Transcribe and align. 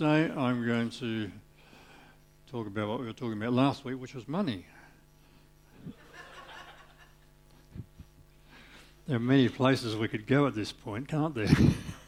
Mother's 0.00 0.28
Day, 0.28 0.34
I'm 0.40 0.66
going 0.66 0.90
to 0.90 1.30
talk 2.50 2.66
about 2.66 2.88
what 2.88 3.00
we 3.00 3.06
were 3.06 3.12
talking 3.12 3.40
about 3.40 3.52
last 3.52 3.84
week, 3.84 4.00
which 4.00 4.14
was 4.14 4.26
money. 4.26 4.66
there 9.06 9.16
are 9.16 9.20
many 9.20 9.48
places 9.48 9.94
we 9.94 10.08
could 10.08 10.26
go 10.26 10.46
at 10.46 10.54
this 10.54 10.72
point, 10.72 11.06
can't 11.06 11.34
there? 11.34 11.48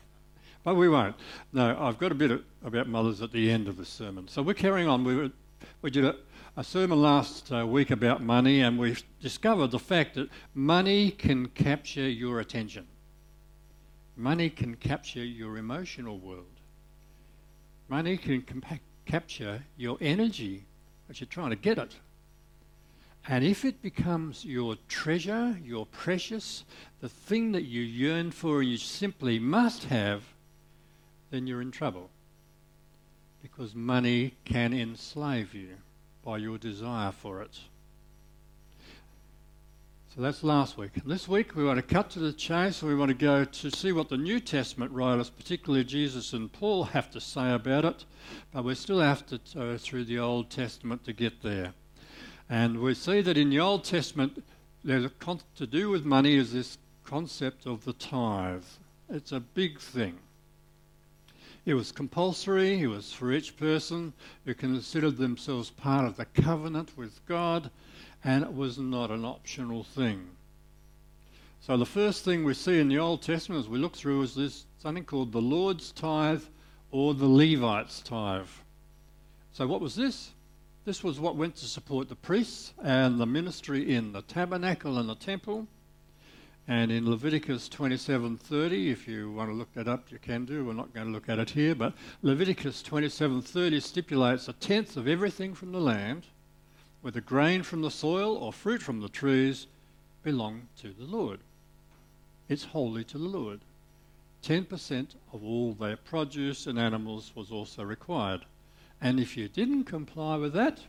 but 0.64 0.74
we 0.74 0.88
won't. 0.88 1.14
No, 1.52 1.76
I've 1.78 1.98
got 1.98 2.10
a 2.12 2.14
bit 2.14 2.30
of, 2.30 2.42
about 2.64 2.88
mothers 2.88 3.22
at 3.22 3.30
the 3.30 3.50
end 3.50 3.68
of 3.68 3.76
the 3.76 3.84
sermon. 3.84 4.26
So 4.26 4.42
we're 4.42 4.54
carrying 4.54 4.88
on. 4.88 5.04
We, 5.04 5.14
were, 5.14 5.30
we 5.82 5.90
did 5.90 6.04
a, 6.04 6.16
a 6.56 6.64
sermon 6.64 7.00
last 7.00 7.52
uh, 7.52 7.66
week 7.66 7.90
about 7.90 8.22
money, 8.22 8.62
and 8.62 8.78
we've 8.78 9.02
discovered 9.20 9.70
the 9.70 9.78
fact 9.78 10.14
that 10.14 10.28
money 10.54 11.10
can 11.10 11.48
capture 11.48 12.08
your 12.08 12.40
attention. 12.40 12.86
Money 14.16 14.50
can 14.50 14.74
capture 14.76 15.24
your 15.24 15.58
emotional 15.58 16.18
world. 16.18 16.55
Money 17.88 18.16
can 18.16 18.42
compa- 18.42 18.80
capture 19.04 19.62
your 19.76 19.96
energy, 20.00 20.66
but 21.06 21.20
you're 21.20 21.28
trying 21.28 21.50
to 21.50 21.56
get 21.56 21.78
it. 21.78 21.96
And 23.28 23.44
if 23.44 23.64
it 23.64 23.82
becomes 23.82 24.44
your 24.44 24.76
treasure, 24.88 25.58
your 25.64 25.86
precious, 25.86 26.64
the 27.00 27.08
thing 27.08 27.52
that 27.52 27.64
you 27.64 27.82
yearn 27.82 28.30
for 28.30 28.60
and 28.60 28.70
you 28.70 28.76
simply 28.76 29.38
must 29.38 29.84
have, 29.84 30.22
then 31.30 31.46
you're 31.46 31.62
in 31.62 31.72
trouble. 31.72 32.10
Because 33.42 33.74
money 33.74 34.34
can 34.44 34.72
enslave 34.72 35.54
you 35.54 35.70
by 36.24 36.38
your 36.38 36.58
desire 36.58 37.12
for 37.12 37.42
it. 37.42 37.58
So 40.16 40.22
that's 40.22 40.42
last 40.42 40.78
week. 40.78 40.92
This 41.04 41.28
week 41.28 41.54
we 41.54 41.62
want 41.62 41.76
to 41.76 41.82
cut 41.82 42.08
to 42.12 42.20
the 42.20 42.32
chase. 42.32 42.82
We 42.82 42.94
want 42.94 43.10
to 43.10 43.14
go 43.14 43.44
to 43.44 43.70
see 43.70 43.92
what 43.92 44.08
the 44.08 44.16
New 44.16 44.40
Testament 44.40 44.90
writers, 44.92 45.28
particularly 45.28 45.84
Jesus 45.84 46.32
and 46.32 46.50
Paul, 46.50 46.84
have 46.84 47.10
to 47.10 47.20
say 47.20 47.52
about 47.52 47.84
it. 47.84 48.06
But 48.50 48.64
we 48.64 48.74
still 48.76 49.00
have 49.00 49.26
to 49.26 49.38
go 49.54 49.76
through 49.76 50.04
the 50.04 50.18
Old 50.18 50.48
Testament 50.48 51.04
to 51.04 51.12
get 51.12 51.42
there. 51.42 51.74
And 52.48 52.80
we 52.80 52.94
see 52.94 53.20
that 53.20 53.36
in 53.36 53.50
the 53.50 53.60
Old 53.60 53.84
Testament, 53.84 54.42
there's 54.82 55.04
a 55.04 55.10
con- 55.10 55.40
to 55.56 55.66
do 55.66 55.90
with 55.90 56.06
money 56.06 56.34
is 56.36 56.54
this 56.54 56.78
concept 57.04 57.66
of 57.66 57.84
the 57.84 57.92
tithe. 57.92 58.64
It's 59.10 59.32
a 59.32 59.40
big 59.40 59.78
thing. 59.78 60.16
It 61.66 61.74
was 61.74 61.92
compulsory, 61.92 62.80
it 62.80 62.86
was 62.86 63.12
for 63.12 63.32
each 63.32 63.58
person 63.58 64.14
who 64.46 64.54
considered 64.54 65.18
themselves 65.18 65.68
part 65.68 66.06
of 66.06 66.16
the 66.16 66.24
covenant 66.24 66.96
with 66.96 67.20
God 67.26 67.70
and 68.24 68.44
it 68.44 68.54
was 68.54 68.78
not 68.78 69.10
an 69.10 69.24
optional 69.24 69.84
thing. 69.84 70.30
So 71.60 71.76
the 71.76 71.86
first 71.86 72.24
thing 72.24 72.44
we 72.44 72.54
see 72.54 72.78
in 72.78 72.88
the 72.88 72.98
Old 72.98 73.22
Testament 73.22 73.64
as 73.64 73.68
we 73.68 73.78
look 73.78 73.96
through 73.96 74.22
is 74.22 74.34
this 74.34 74.66
something 74.78 75.04
called 75.04 75.32
the 75.32 75.40
Lord's 75.40 75.90
tithe 75.90 76.44
or 76.90 77.12
the 77.14 77.26
Levites' 77.26 78.00
tithe. 78.02 78.46
So 79.52 79.66
what 79.66 79.80
was 79.80 79.96
this? 79.96 80.30
This 80.84 81.02
was 81.02 81.18
what 81.18 81.34
went 81.34 81.56
to 81.56 81.64
support 81.64 82.08
the 82.08 82.14
priests 82.14 82.72
and 82.82 83.18
the 83.18 83.26
ministry 83.26 83.92
in 83.92 84.12
the 84.12 84.22
tabernacle 84.22 84.98
and 84.98 85.08
the 85.08 85.16
temple. 85.16 85.66
And 86.68 86.92
in 86.92 87.10
Leviticus 87.10 87.68
27:30, 87.68 88.90
if 88.90 89.08
you 89.08 89.32
want 89.32 89.50
to 89.50 89.54
look 89.54 89.72
that 89.74 89.88
up, 89.88 90.12
you 90.12 90.18
can 90.18 90.44
do. 90.44 90.64
We're 90.64 90.72
not 90.72 90.94
going 90.94 91.06
to 91.06 91.12
look 91.12 91.28
at 91.28 91.38
it 91.38 91.50
here, 91.50 91.74
but 91.74 91.94
Leviticus 92.22 92.82
27:30 92.82 93.82
stipulates 93.82 94.48
a 94.48 94.52
tenth 94.52 94.96
of 94.96 95.08
everything 95.08 95.54
from 95.54 95.72
the 95.72 95.80
land 95.80 96.26
whether 97.06 97.20
grain 97.20 97.62
from 97.62 97.82
the 97.82 97.90
soil 97.92 98.36
or 98.36 98.52
fruit 98.52 98.82
from 98.82 99.00
the 99.00 99.08
trees, 99.08 99.68
belong 100.24 100.66
to 100.76 100.88
the 100.88 101.04
Lord. 101.04 101.38
It's 102.48 102.64
holy 102.64 103.04
to 103.04 103.16
the 103.16 103.28
Lord. 103.28 103.60
10% 104.42 105.14
of 105.32 105.44
all 105.44 105.72
their 105.72 105.96
produce 105.96 106.66
and 106.66 106.76
animals 106.80 107.30
was 107.36 107.52
also 107.52 107.84
required. 107.84 108.44
And 109.00 109.20
if 109.20 109.36
you 109.36 109.46
didn't 109.46 109.84
comply 109.84 110.34
with 110.34 110.52
that, 110.54 110.80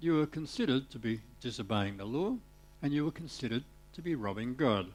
you 0.00 0.16
were 0.16 0.26
considered 0.26 0.90
to 0.90 0.98
be 0.98 1.22
disobeying 1.40 1.96
the 1.96 2.04
law 2.04 2.36
and 2.82 2.92
you 2.92 3.06
were 3.06 3.10
considered 3.10 3.64
to 3.94 4.02
be 4.02 4.14
robbing 4.14 4.56
God. 4.56 4.88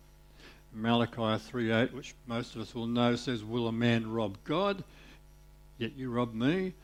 Malachi 0.72 1.44
3:8, 1.50 1.94
which 1.94 2.14
most 2.28 2.54
of 2.54 2.62
us 2.62 2.76
will 2.76 2.86
know, 2.86 3.16
says, 3.16 3.44
Will 3.44 3.68
a 3.68 3.72
man 3.72 4.12
rob 4.12 4.38
God? 4.44 4.84
Yet 5.80 5.94
you 5.98 6.12
rob 6.12 6.36
me. 6.36 6.76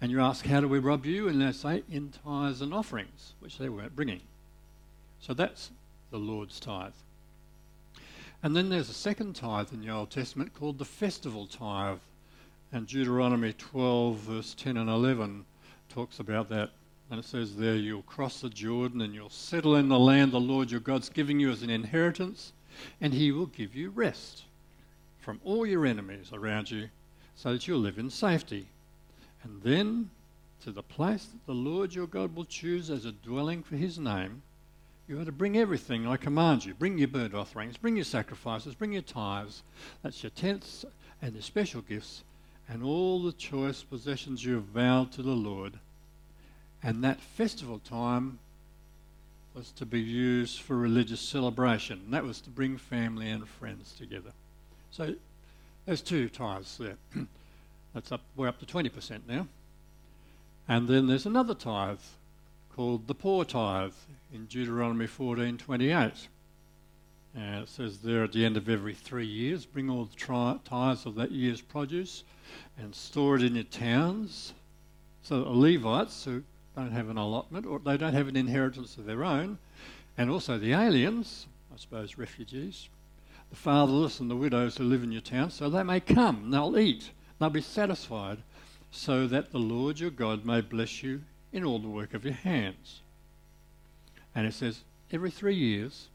And 0.00 0.10
you 0.10 0.20
ask, 0.20 0.44
How 0.46 0.60
do 0.60 0.68
we 0.68 0.78
rob 0.78 1.06
you? 1.06 1.28
And 1.28 1.40
they 1.40 1.52
say, 1.52 1.82
In 1.90 2.12
tithes 2.24 2.60
and 2.60 2.74
offerings, 2.74 3.34
which 3.40 3.58
they 3.58 3.68
weren't 3.68 3.96
bringing. 3.96 4.20
So 5.20 5.34
that's 5.34 5.70
the 6.10 6.18
Lord's 6.18 6.60
tithe. 6.60 6.92
And 8.42 8.54
then 8.54 8.68
there's 8.68 8.90
a 8.90 8.94
second 8.94 9.34
tithe 9.34 9.72
in 9.72 9.80
the 9.80 9.90
Old 9.90 10.10
Testament 10.10 10.54
called 10.54 10.78
the 10.78 10.84
festival 10.84 11.46
tithe. 11.46 11.98
And 12.72 12.86
Deuteronomy 12.86 13.54
12, 13.54 14.16
verse 14.16 14.54
10 14.54 14.76
and 14.76 14.90
11 14.90 15.44
talks 15.88 16.20
about 16.20 16.48
that. 16.50 16.70
And 17.10 17.18
it 17.18 17.24
says 17.24 17.56
there, 17.56 17.76
You'll 17.76 18.02
cross 18.02 18.40
the 18.40 18.50
Jordan 18.50 19.00
and 19.00 19.14
you'll 19.14 19.30
settle 19.30 19.76
in 19.76 19.88
the 19.88 19.98
land 19.98 20.32
the 20.32 20.40
Lord 20.40 20.70
your 20.70 20.80
God's 20.80 21.08
giving 21.08 21.40
you 21.40 21.50
as 21.50 21.62
an 21.62 21.70
inheritance, 21.70 22.52
and 23.00 23.14
he 23.14 23.32
will 23.32 23.46
give 23.46 23.74
you 23.74 23.90
rest 23.90 24.42
from 25.20 25.40
all 25.44 25.64
your 25.64 25.86
enemies 25.86 26.30
around 26.32 26.70
you 26.70 26.88
so 27.34 27.52
that 27.52 27.66
you'll 27.66 27.80
live 27.80 27.98
in 27.98 28.10
safety. 28.10 28.68
And 29.46 29.62
then 29.62 30.10
to 30.64 30.72
the 30.72 30.82
place 30.82 31.26
that 31.26 31.46
the 31.46 31.54
Lord 31.54 31.94
your 31.94 32.08
God 32.08 32.34
will 32.34 32.46
choose 32.46 32.90
as 32.90 33.04
a 33.04 33.12
dwelling 33.12 33.62
for 33.62 33.76
his 33.76 33.96
name, 33.96 34.42
you 35.06 35.20
are 35.20 35.24
to 35.24 35.30
bring 35.30 35.56
everything 35.56 36.04
I 36.04 36.16
command 36.16 36.64
you. 36.64 36.74
Bring 36.74 36.98
your 36.98 37.06
burnt 37.06 37.32
offerings, 37.32 37.76
bring 37.76 37.94
your 37.94 38.04
sacrifices, 38.04 38.74
bring 38.74 38.92
your 38.92 39.02
tithes. 39.02 39.62
That's 40.02 40.20
your 40.24 40.30
tenths 40.30 40.84
and 41.22 41.34
your 41.34 41.42
special 41.42 41.80
gifts, 41.80 42.24
and 42.68 42.82
all 42.82 43.22
the 43.22 43.30
choice 43.30 43.84
possessions 43.84 44.44
you 44.44 44.54
have 44.54 44.64
vowed 44.64 45.12
to 45.12 45.22
the 45.22 45.30
Lord. 45.30 45.74
And 46.82 47.04
that 47.04 47.20
festival 47.20 47.80
tithe 47.88 48.32
was 49.54 49.70
to 49.76 49.86
be 49.86 50.00
used 50.00 50.60
for 50.60 50.76
religious 50.76 51.20
celebration. 51.20 52.10
That 52.10 52.24
was 52.24 52.40
to 52.40 52.50
bring 52.50 52.78
family 52.78 53.30
and 53.30 53.48
friends 53.48 53.94
together. 53.96 54.32
So 54.90 55.14
there's 55.84 56.02
two 56.02 56.28
tithes 56.28 56.78
there. 56.78 56.96
That's 57.96 58.12
up, 58.12 58.20
we're 58.36 58.46
up 58.46 58.58
to 58.58 58.66
20% 58.66 59.20
now. 59.26 59.46
And 60.68 60.86
then 60.86 61.06
there's 61.06 61.24
another 61.24 61.54
tithe 61.54 62.00
called 62.74 63.06
the 63.06 63.14
poor 63.14 63.42
tithe 63.42 63.94
in 64.34 64.44
Deuteronomy 64.44 65.06
14:28. 65.06 66.26
And 67.34 67.60
uh, 67.60 67.62
it 67.62 67.70
says 67.70 68.00
there 68.00 68.24
at 68.24 68.32
the 68.32 68.44
end 68.44 68.58
of 68.58 68.68
every 68.68 68.92
three 68.92 69.24
years, 69.24 69.64
bring 69.64 69.88
all 69.88 70.04
the 70.04 70.14
tri- 70.14 70.58
tithes 70.66 71.06
of 71.06 71.14
that 71.14 71.30
year's 71.30 71.62
produce 71.62 72.22
and 72.76 72.94
store 72.94 73.36
it 73.36 73.42
in 73.42 73.54
your 73.54 73.64
towns. 73.64 74.52
So 75.22 75.42
the 75.42 75.48
Levites 75.48 76.26
who 76.26 76.42
don't 76.76 76.92
have 76.92 77.08
an 77.08 77.16
allotment 77.16 77.64
or 77.64 77.78
they 77.78 77.96
don't 77.96 78.12
have 78.12 78.28
an 78.28 78.36
inheritance 78.36 78.98
of 78.98 79.06
their 79.06 79.24
own, 79.24 79.56
and 80.18 80.30
also 80.30 80.58
the 80.58 80.74
aliens, 80.74 81.46
I 81.74 81.78
suppose 81.78 82.18
refugees, 82.18 82.90
the 83.48 83.56
fatherless 83.56 84.20
and 84.20 84.30
the 84.30 84.36
widows 84.36 84.76
who 84.76 84.84
live 84.84 85.02
in 85.02 85.12
your 85.12 85.22
town, 85.22 85.50
so 85.50 85.70
they 85.70 85.82
may 85.82 86.00
come 86.00 86.36
and 86.44 86.52
they'll 86.52 86.76
eat 86.76 87.10
They'll 87.38 87.50
be 87.50 87.60
satisfied, 87.60 88.38
so 88.90 89.26
that 89.26 89.52
the 89.52 89.58
Lord 89.58 90.00
your 90.00 90.10
God 90.10 90.44
may 90.44 90.60
bless 90.60 91.02
you 91.02 91.22
in 91.52 91.64
all 91.64 91.78
the 91.78 91.88
work 91.88 92.14
of 92.14 92.24
your 92.24 92.34
hands. 92.34 93.02
And 94.34 94.46
it 94.46 94.54
says 94.54 94.80
every 95.12 95.30
three 95.30 95.54
years 95.54 96.08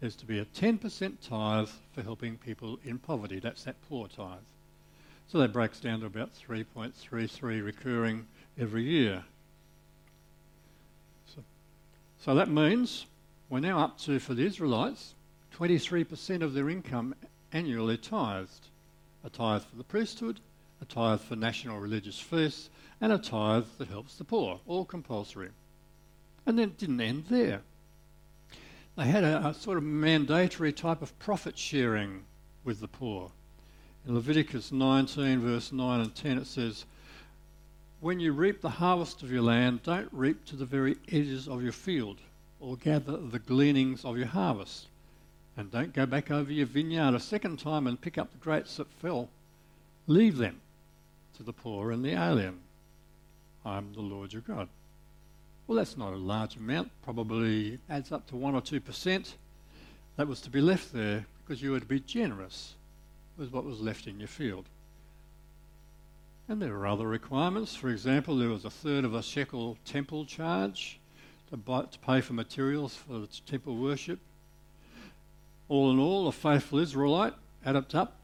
there's 0.00 0.16
to 0.16 0.26
be 0.26 0.38
a 0.38 0.44
10% 0.44 1.16
tithe 1.26 1.68
for 1.92 2.02
helping 2.02 2.36
people 2.36 2.78
in 2.84 2.98
poverty. 2.98 3.38
That's 3.38 3.64
that 3.64 3.76
poor 3.88 4.08
tithe. 4.08 4.38
So 5.28 5.38
that 5.38 5.52
breaks 5.52 5.80
down 5.80 6.00
to 6.00 6.06
about 6.06 6.30
3.33 6.34 7.64
recurring 7.64 8.26
every 8.58 8.84
year. 8.84 9.24
So, 11.34 11.42
so 12.18 12.34
that 12.34 12.48
means 12.48 13.06
we're 13.48 13.60
now 13.60 13.80
up 13.80 13.98
to, 14.00 14.18
for 14.18 14.34
the 14.34 14.44
Israelites, 14.44 15.14
23% 15.58 16.42
of 16.42 16.52
their 16.52 16.68
income 16.68 17.14
annually 17.52 17.96
tithed 17.96 18.68
a 19.26 19.28
tithe 19.28 19.62
for 19.62 19.74
the 19.74 19.84
priesthood, 19.84 20.38
a 20.80 20.84
tithe 20.84 21.20
for 21.20 21.34
national 21.34 21.80
religious 21.80 22.20
feasts, 22.20 22.70
and 23.00 23.12
a 23.12 23.18
tithe 23.18 23.66
that 23.76 23.88
helps 23.88 24.14
the 24.16 24.24
poor, 24.24 24.60
all 24.66 24.84
compulsory. 24.84 25.50
And 26.46 26.56
then 26.56 26.68
it 26.68 26.78
didn't 26.78 27.00
end 27.00 27.24
there. 27.28 27.62
They 28.96 29.06
had 29.06 29.24
a, 29.24 29.48
a 29.48 29.54
sort 29.54 29.78
of 29.78 29.82
mandatory 29.82 30.72
type 30.72 31.02
of 31.02 31.18
profit 31.18 31.58
sharing 31.58 32.24
with 32.62 32.78
the 32.78 32.88
poor. 32.88 33.32
In 34.06 34.14
Leviticus 34.14 34.70
19, 34.70 35.40
verse 35.40 35.72
9 35.72 36.00
and 36.00 36.14
10, 36.14 36.38
it 36.38 36.46
says, 36.46 36.84
When 38.00 38.20
you 38.20 38.32
reap 38.32 38.60
the 38.60 38.70
harvest 38.70 39.24
of 39.24 39.32
your 39.32 39.42
land, 39.42 39.82
don't 39.82 40.08
reap 40.12 40.44
to 40.46 40.56
the 40.56 40.64
very 40.64 40.96
edges 41.10 41.48
of 41.48 41.64
your 41.64 41.72
field, 41.72 42.18
or 42.60 42.76
gather 42.76 43.16
the 43.16 43.40
gleanings 43.40 44.04
of 44.04 44.16
your 44.16 44.28
harvest. 44.28 44.86
And 45.56 45.70
don't 45.70 45.94
go 45.94 46.04
back 46.04 46.30
over 46.30 46.52
your 46.52 46.66
vineyard 46.66 47.14
a 47.14 47.20
second 47.20 47.58
time 47.58 47.86
and 47.86 48.00
pick 48.00 48.18
up 48.18 48.30
the 48.30 48.38
grapes 48.38 48.76
that 48.76 48.90
fell. 48.92 49.30
Leave 50.06 50.36
them 50.36 50.60
to 51.36 51.42
the 51.42 51.52
poor 51.52 51.90
and 51.90 52.04
the 52.04 52.12
alien. 52.12 52.60
I 53.64 53.78
am 53.78 53.92
the 53.94 54.00
Lord 54.00 54.32
your 54.32 54.42
God. 54.42 54.68
Well, 55.66 55.76
that's 55.76 55.96
not 55.96 56.12
a 56.12 56.16
large 56.16 56.56
amount, 56.56 56.90
probably 57.02 57.78
adds 57.90 58.12
up 58.12 58.26
to 58.28 58.36
1 58.36 58.54
or 58.54 58.60
2%. 58.60 59.34
That 60.16 60.28
was 60.28 60.40
to 60.42 60.50
be 60.50 60.60
left 60.60 60.92
there 60.92 61.26
because 61.42 61.62
you 61.62 61.72
were 61.72 61.80
to 61.80 61.86
be 61.86 62.00
generous 62.00 62.74
with 63.36 63.52
what 63.52 63.64
was 63.64 63.80
left 63.80 64.06
in 64.06 64.20
your 64.20 64.28
field. 64.28 64.66
And 66.48 66.62
there 66.62 66.72
were 66.72 66.86
other 66.86 67.08
requirements. 67.08 67.74
For 67.74 67.88
example, 67.88 68.36
there 68.36 68.48
was 68.48 68.64
a 68.64 68.70
third 68.70 69.04
of 69.04 69.14
a 69.14 69.22
shekel 69.22 69.76
temple 69.84 70.24
charge 70.24 71.00
to, 71.50 71.56
buy, 71.56 71.82
to 71.82 71.98
pay 71.98 72.20
for 72.20 72.34
materials 72.34 72.94
for 72.94 73.26
temple 73.46 73.76
worship. 73.76 74.20
All 75.68 75.90
in 75.90 75.98
all, 75.98 76.28
a 76.28 76.32
faithful 76.32 76.78
Israelite 76.78 77.34
added 77.64 77.94
up, 77.94 78.16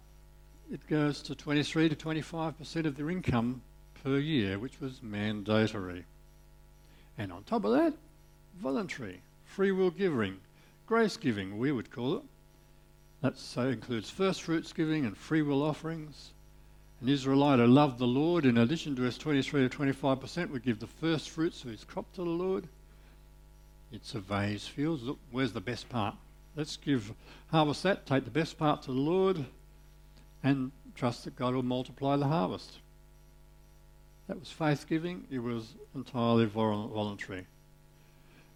it 0.71 0.87
goes 0.87 1.21
to 1.23 1.35
23 1.35 1.89
to 1.89 1.97
25% 1.97 2.87
of 2.87 2.97
their 2.97 3.11
income 3.11 3.63
per 4.03 4.19
year, 4.19 4.59
which 4.59 4.81
was 4.81 5.03
mandatory. 5.03 6.05
And 7.19 7.33
on 7.33 7.43
top 7.43 7.65
of 7.65 7.73
that, 7.73 7.95
voluntary, 8.61 9.21
free 9.45 9.73
will 9.73 9.91
giving, 9.91 10.39
grace 10.87 11.17
giving, 11.17 11.59
we 11.59 11.73
would 11.73 11.91
call 11.91 12.17
it. 12.17 12.23
That 13.21 13.39
so 13.39 13.69
includes 13.69 14.11
first 14.11 14.43
fruits 14.43 14.73
giving 14.73 15.05
and 15.05 15.17
free 15.17 15.43
will 15.43 15.63
offerings. 15.63 16.31
An 17.01 17.09
Israelite 17.09 17.59
who 17.59 17.67
loved 17.67 17.99
the 17.99 18.07
Lord, 18.07 18.47
in 18.47 18.57
addition 18.57 18.95
to 18.97 19.03
his 19.03 19.19
23 19.19 19.69
to 19.69 19.79
25%, 19.79 20.51
would 20.51 20.65
give 20.65 20.79
the 20.79 20.87
first 20.87 21.31
fruits 21.31 21.65
of 21.65 21.71
his 21.71 21.85
crop 21.85 22.13
to 22.13 22.23
the 22.23 22.31
Lord. 22.31 22.69
It 23.93 24.07
surveys 24.07 24.67
fields. 24.67 25.03
Look, 25.03 25.19
where's 25.31 25.53
the 25.53 25.61
best 25.61 25.89
part? 25.89 26.15
Let's 26.57 26.77
give, 26.77 27.13
harvest 27.51 27.83
that, 27.85 28.07
take 28.07 28.25
the 28.25 28.31
best 28.31 28.59
part 28.59 28.83
to 28.83 28.93
the 28.93 29.01
Lord, 29.01 29.45
and 30.43 30.71
trust 30.95 31.25
that 31.25 31.37
God 31.37 31.55
will 31.55 31.63
multiply 31.63 32.17
the 32.17 32.27
harvest. 32.27 32.79
That 34.29 34.39
was 34.39 34.51
faith 34.51 34.87
giving, 34.89 35.27
it 35.31 35.39
was 35.39 35.75
entirely 35.95 36.45
voluntary. 36.45 37.47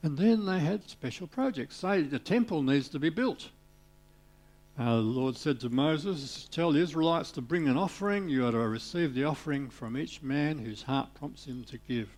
And 0.03 0.17
then 0.17 0.45
they 0.45 0.61
had 0.61 0.89
special 0.89 1.27
projects. 1.27 1.77
Say 1.77 2.03
the 2.03 2.19
temple 2.19 2.63
needs 2.63 2.89
to 2.91 2.99
be 2.99 3.09
built. 3.09 3.49
Uh, 4.79 4.97
the 4.97 5.03
Lord 5.03 5.37
said 5.37 5.59
to 5.61 5.71
Moses, 5.71 6.47
Tell 6.51 6.71
the 6.71 6.81
Israelites 6.81 7.31
to 7.33 7.41
bring 7.41 7.67
an 7.67 7.79
offering. 7.79 8.29
You 8.29 8.47
are 8.47 8.53
to 8.53 8.59
receive 8.59 9.15
the 9.15 9.25
offering 9.25 9.71
from 9.71 9.97
each 9.97 10.23
man 10.23 10.59
whose 10.59 10.83
heart 10.83 11.15
prompts 11.15 11.47
him 11.47 11.65
to 11.65 11.79
give. 11.89 12.11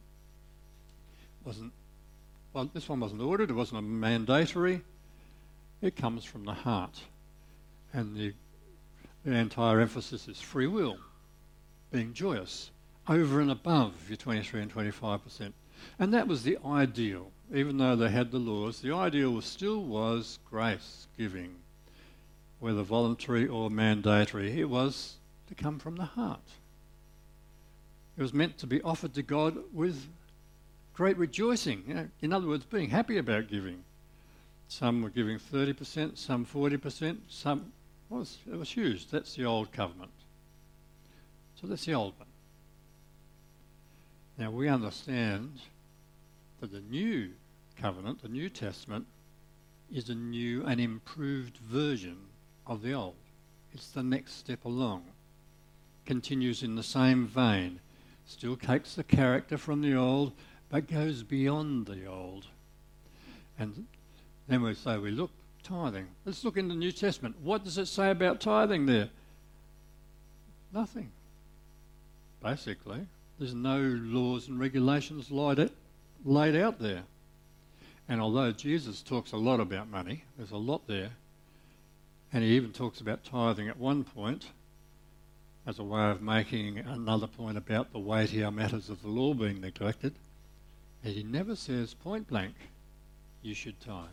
Wasn't 1.45 1.73
well, 2.53 2.69
this 2.73 2.89
one 2.89 3.01
wasn't 3.01 3.21
ordered, 3.21 3.51
it 3.51 3.55
wasn't 3.55 3.79
a 3.79 3.83
mandatory. 3.83 4.83
It 5.81 5.97
comes 5.97 6.25
from 6.25 6.45
the 6.45 6.55
heart. 6.55 7.01
And 7.93 8.17
the, 8.17 8.35
the 9.25 9.35
entire 9.35 9.81
emphasis 9.81 10.29
is 10.29 10.41
free 10.41 10.67
will, 10.67 10.99
being 11.91 12.13
joyous, 12.13 12.71
over 13.09 13.41
and 13.41 13.51
above 13.51 13.95
your 14.09 14.17
23 14.17 14.63
and 14.63 14.75
25%. 14.75 15.53
And 15.99 16.13
that 16.13 16.29
was 16.29 16.43
the 16.43 16.59
ideal. 16.65 17.31
Even 17.55 17.79
though 17.79 17.97
they 17.97 18.11
had 18.11 18.31
the 18.31 18.39
laws, 18.39 18.81
the 18.81 18.93
ideal 18.93 19.31
was 19.31 19.47
still 19.47 19.83
was 19.83 20.39
grace 20.51 21.07
giving, 21.17 21.55
whether 22.61 22.83
voluntary 22.83 23.47
or 23.47 23.71
mandatory. 23.71 24.61
It 24.61 24.69
was 24.69 25.15
to 25.47 25.55
come 25.55 25.79
from 25.79 25.97
the 25.97 26.05
heart. 26.05 26.41
It 28.19 28.23
was 28.23 28.35
meant 28.35 28.59
to 28.59 28.67
be 28.67 28.83
offered 28.83 29.15
to 29.15 29.23
God 29.23 29.57
with 29.73 30.09
great 30.93 31.17
rejoicing. 31.17 31.85
You 31.87 31.95
know, 31.95 32.09
in 32.21 32.33
other 32.33 32.49
words, 32.49 32.65
being 32.65 32.91
happy 32.91 33.17
about 33.17 33.49
giving. 33.49 33.85
Some 34.69 35.03
were 35.03 35.11
giving 35.11 35.39
30%, 35.39 36.17
some 36.19 36.45
40%, 36.45 37.17
some 37.29 37.73
was 38.11 38.39
it 38.51 38.57
was 38.57 38.71
huge. 38.71 39.09
That's 39.09 39.35
the 39.35 39.45
old 39.45 39.73
covenant. 39.73 40.11
So 41.61 41.67
that's 41.67 41.85
the 41.85 41.95
old 41.95 42.15
one. 42.19 42.29
Now 44.39 44.51
we 44.51 44.69
understand 44.69 45.61
that 46.61 46.71
the 46.71 46.81
new 46.81 47.31
covenant, 47.77 48.23
the 48.23 48.29
New 48.29 48.49
Testament, 48.49 49.07
is 49.93 50.11
a 50.11 50.15
new 50.15 50.65
and 50.65 50.81
improved 50.81 51.57
version 51.57 52.19
of 52.67 52.83
the 52.83 52.93
old. 52.93 53.17
It's 53.73 53.91
the 53.91 54.03
next 54.03 54.35
step 54.35 54.65
along. 54.65 55.05
Continues 56.05 56.63
in 56.63 56.77
the 56.77 56.83
same 56.83 57.27
vein. 57.27 57.81
Still 58.27 58.57
takes 58.57 58.95
the 58.95 59.05
character 59.05 59.57
from 59.57 59.81
the 59.81 59.95
old, 59.95 60.33
but 60.69 60.89
goes 60.89 61.23
beyond 61.23 61.87
the 61.87 62.07
old. 62.07 62.47
And 63.59 63.87
then 64.49 64.63
we 64.63 64.75
say 64.75 64.97
we 64.99 65.11
look 65.11 65.31
tithing. 65.63 66.09
Let's 66.25 66.45
look 66.45 66.57
in 66.57 66.69
the 66.69 66.75
New 66.75 66.93
Testament. 66.93 67.37
What 67.43 67.65
does 67.65 67.79
it 67.79 67.87
say 67.87 68.11
about 68.11 68.41
tithing 68.41 68.87
there? 68.87 69.11
Nothing. 70.73 71.11
Basically, 72.43 73.07
there's 73.39 73.55
no 73.55 73.79
laws 73.79 74.49
and 74.49 74.59
regulations 74.59 75.31
laid, 75.31 75.71
laid 76.25 76.57
out 76.57 76.79
there. 76.79 77.03
And 78.09 78.21
although 78.21 78.53
Jesus 78.53 79.03
talks 79.03 79.33
a 79.33 79.37
lot 79.37 79.61
about 79.61 79.91
money, 79.91 80.25
there's 80.37 80.51
a 80.51 80.57
lot 80.57 80.87
there, 80.87 81.11
and 82.33 82.43
he 82.43 82.57
even 82.57 82.73
talks 82.73 83.01
about 83.01 83.25
tithing 83.25 83.69
at 83.69 83.77
one 83.77 84.05
point 84.05 84.47
as 85.67 85.79
a 85.79 85.85
way 85.85 86.11
of 86.11 86.23
making 86.23 86.79
another 86.79 87.27
point 87.27 87.59
about 87.59 87.93
the 87.93 87.99
weightier 87.99 88.51
matters 88.51 88.89
of 88.89 89.03
the 89.03 89.09
law 89.09 89.35
being 89.35 89.61
neglected. 89.61 90.15
And 91.05 91.15
he 91.15 91.23
never 91.23 91.55
says 91.55 91.93
point 91.93 92.29
blank, 92.29 92.55
you 93.43 93.55
should 93.55 93.79
tithe. 93.81 94.09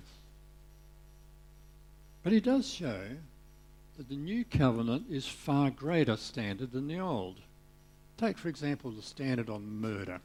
But 2.26 2.34
he 2.34 2.40
does 2.40 2.68
show 2.68 3.04
that 3.98 4.10
the 4.10 4.16
new 4.16 4.46
covenant 4.46 5.06
is 5.12 5.28
far 5.28 5.70
greater 5.70 6.18
standard 6.18 6.72
than 6.72 6.88
the 6.88 6.98
old. 6.98 7.40
Take, 8.18 8.40
for 8.40 8.48
example, 8.48 8.90
the 8.90 9.04
standard 9.04 9.48
on 9.48 9.80
murder. 9.80 10.20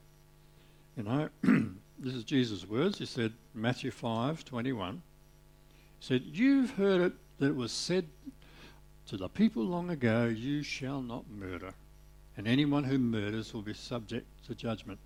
You 0.97 1.03
know, 1.03 1.29
this 1.99 2.15
is 2.15 2.25
Jesus' 2.25 2.67
words. 2.67 2.97
He 2.97 3.05
said, 3.05 3.35
Matthew 3.53 3.91
5 3.91 4.47
21. 4.47 5.03
He 5.99 6.07
said, 6.07 6.23
You've 6.25 6.71
heard 6.71 7.03
it 7.03 7.13
that 7.39 7.49
it 7.49 7.57
was 7.57 7.71
said 7.71 8.07
to 9.09 9.19
the 9.19 9.29
people 9.29 9.63
long 9.63 9.91
ago, 9.91 10.25
You 10.25 10.63
shall 10.63 11.03
not 11.03 11.29
murder, 11.29 11.75
and 12.35 12.49
anyone 12.49 12.85
who 12.85 12.97
murders 12.97 13.53
will 13.53 13.61
be 13.61 13.75
subject 13.75 14.27
to 14.47 14.55
judgment. 14.55 15.01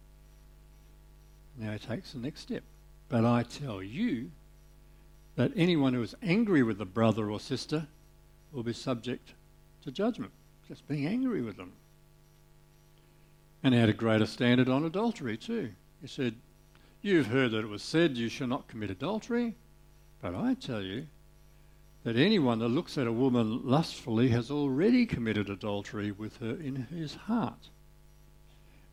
Now 1.59 1.73
he 1.73 1.79
takes 1.81 2.13
the 2.13 2.21
next 2.21 2.43
step. 2.43 2.63
But 3.09 3.25
I 3.25 3.43
tell 3.43 3.83
you 3.83 4.31
that 5.37 5.53
anyone 5.57 5.95
who 5.95 6.03
is 6.03 6.15
angry 6.23 6.63
with 6.63 6.81
a 6.81 6.87
brother 6.87 7.31
or 7.31 7.41
sister 7.41 7.87
will 8.53 8.63
be 8.63 8.73
subject 8.73 9.35
to 9.83 9.91
judgment. 9.91 10.33
Just 10.69 10.87
being 10.89 11.07
angry 11.07 11.43
with 11.43 11.57
them. 11.57 11.73
And 13.63 13.75
he 13.75 13.81
had 13.81 13.89
a 13.89 13.95
greater 13.95 14.27
standard 14.27 14.69
on 14.69 14.85
adultery 14.85 15.37
too. 15.37 15.71
He 16.01 16.07
said, 16.07 16.37
You've 17.03 17.27
heard 17.27 17.51
that 17.51 17.65
it 17.65 17.69
was 17.69 17.83
said 17.83 18.17
you 18.17 18.29
shall 18.29 18.47
not 18.47 18.69
commit 18.69 18.91
adultery, 18.91 19.57
but 20.23 20.35
I 20.35 20.55
tell 20.55 20.81
you 20.81 21.07
that 22.03 22.17
anyone 22.17 22.59
that 22.61 22.69
looks 22.69 22.97
at 22.97 23.07
a 23.07 23.13
woman 23.13 23.61
lustfully 23.65 24.29
has 24.29 24.51
already 24.51 25.05
committed 25.05 25.51
adultery 25.51 26.13
with 26.13 26.39
her 26.39 26.55
in 26.55 26.87
his 26.91 27.15
heart. 27.15 27.69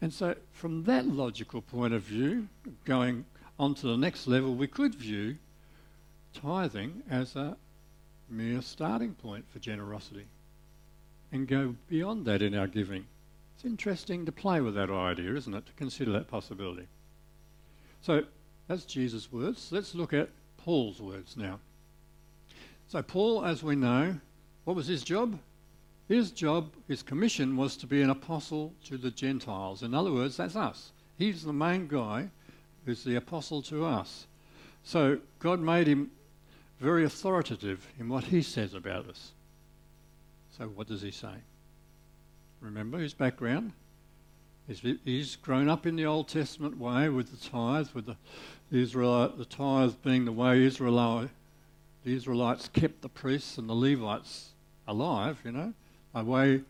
And 0.01 0.11
so, 0.13 0.35
from 0.51 0.83
that 0.85 1.05
logical 1.05 1.61
point 1.61 1.93
of 1.93 2.01
view, 2.01 2.47
going 2.85 3.25
on 3.59 3.75
to 3.75 3.87
the 3.87 3.97
next 3.97 4.27
level, 4.27 4.55
we 4.55 4.67
could 4.67 4.95
view 4.95 5.37
tithing 6.33 7.03
as 7.09 7.35
a 7.35 7.57
mere 8.29 8.61
starting 8.61 9.13
point 9.13 9.45
for 9.51 9.59
generosity 9.59 10.25
and 11.31 11.47
go 11.47 11.75
beyond 11.87 12.25
that 12.25 12.41
in 12.41 12.55
our 12.55 12.67
giving. 12.67 13.05
It's 13.55 13.65
interesting 13.65 14.25
to 14.25 14.31
play 14.31 14.61
with 14.61 14.75
that 14.75 14.89
idea, 14.89 15.35
isn't 15.35 15.53
it? 15.53 15.65
To 15.65 15.73
consider 15.73 16.11
that 16.13 16.27
possibility. 16.27 16.87
So, 18.01 18.23
that's 18.67 18.85
Jesus' 18.85 19.31
words. 19.31 19.69
Let's 19.71 19.93
look 19.93 20.13
at 20.13 20.29
Paul's 20.57 21.01
words 21.01 21.37
now. 21.37 21.59
So, 22.87 23.01
Paul, 23.01 23.45
as 23.45 23.63
we 23.63 23.75
know, 23.75 24.15
what 24.63 24.75
was 24.75 24.87
his 24.87 25.03
job? 25.03 25.39
His 26.07 26.31
job, 26.31 26.71
his 26.87 27.03
commission 27.03 27.55
was 27.55 27.77
to 27.77 27.87
be 27.87 28.01
an 28.01 28.09
apostle 28.09 28.73
to 28.85 28.97
the 28.97 29.11
Gentiles. 29.11 29.83
In 29.83 29.93
other 29.93 30.11
words, 30.11 30.37
that's 30.37 30.55
us. 30.55 30.91
He's 31.17 31.43
the 31.43 31.53
main 31.53 31.87
guy 31.87 32.29
who's 32.85 33.03
the 33.03 33.15
apostle 33.15 33.61
to 33.63 33.85
us. 33.85 34.25
So 34.83 35.19
God 35.39 35.59
made 35.59 35.87
him 35.87 36.11
very 36.81 37.05
authoritative 37.05 37.87
in 37.99 38.09
what 38.09 38.25
he 38.25 38.41
says 38.41 38.73
about 38.73 39.07
us. 39.07 39.31
So 40.57 40.65
what 40.65 40.87
does 40.87 41.01
he 41.01 41.11
say? 41.11 41.35
Remember 42.59 42.97
his 42.97 43.13
background? 43.13 43.73
He's, 44.67 44.81
he's 45.05 45.35
grown 45.35 45.69
up 45.69 45.85
in 45.85 45.95
the 45.95 46.05
Old 46.05 46.27
Testament 46.27 46.77
way 46.77 47.09
with 47.09 47.31
the 47.31 47.49
tithe, 47.49 47.89
with 47.93 48.05
the, 48.05 48.17
the 48.71 48.81
Israelite, 48.81 49.37
the 49.37 49.45
tithe 49.45 49.93
being 50.03 50.25
the 50.25 50.31
way 50.31 50.63
Israelite, 50.63 51.29
the 52.03 52.15
Israelites 52.15 52.67
kept 52.67 53.01
the 53.01 53.09
priests 53.09 53.57
and 53.57 53.69
the 53.69 53.73
Levites 53.73 54.49
alive, 54.87 55.39
you 55.45 55.51
know 55.51 55.73
the 56.13 56.23
way 56.23 56.61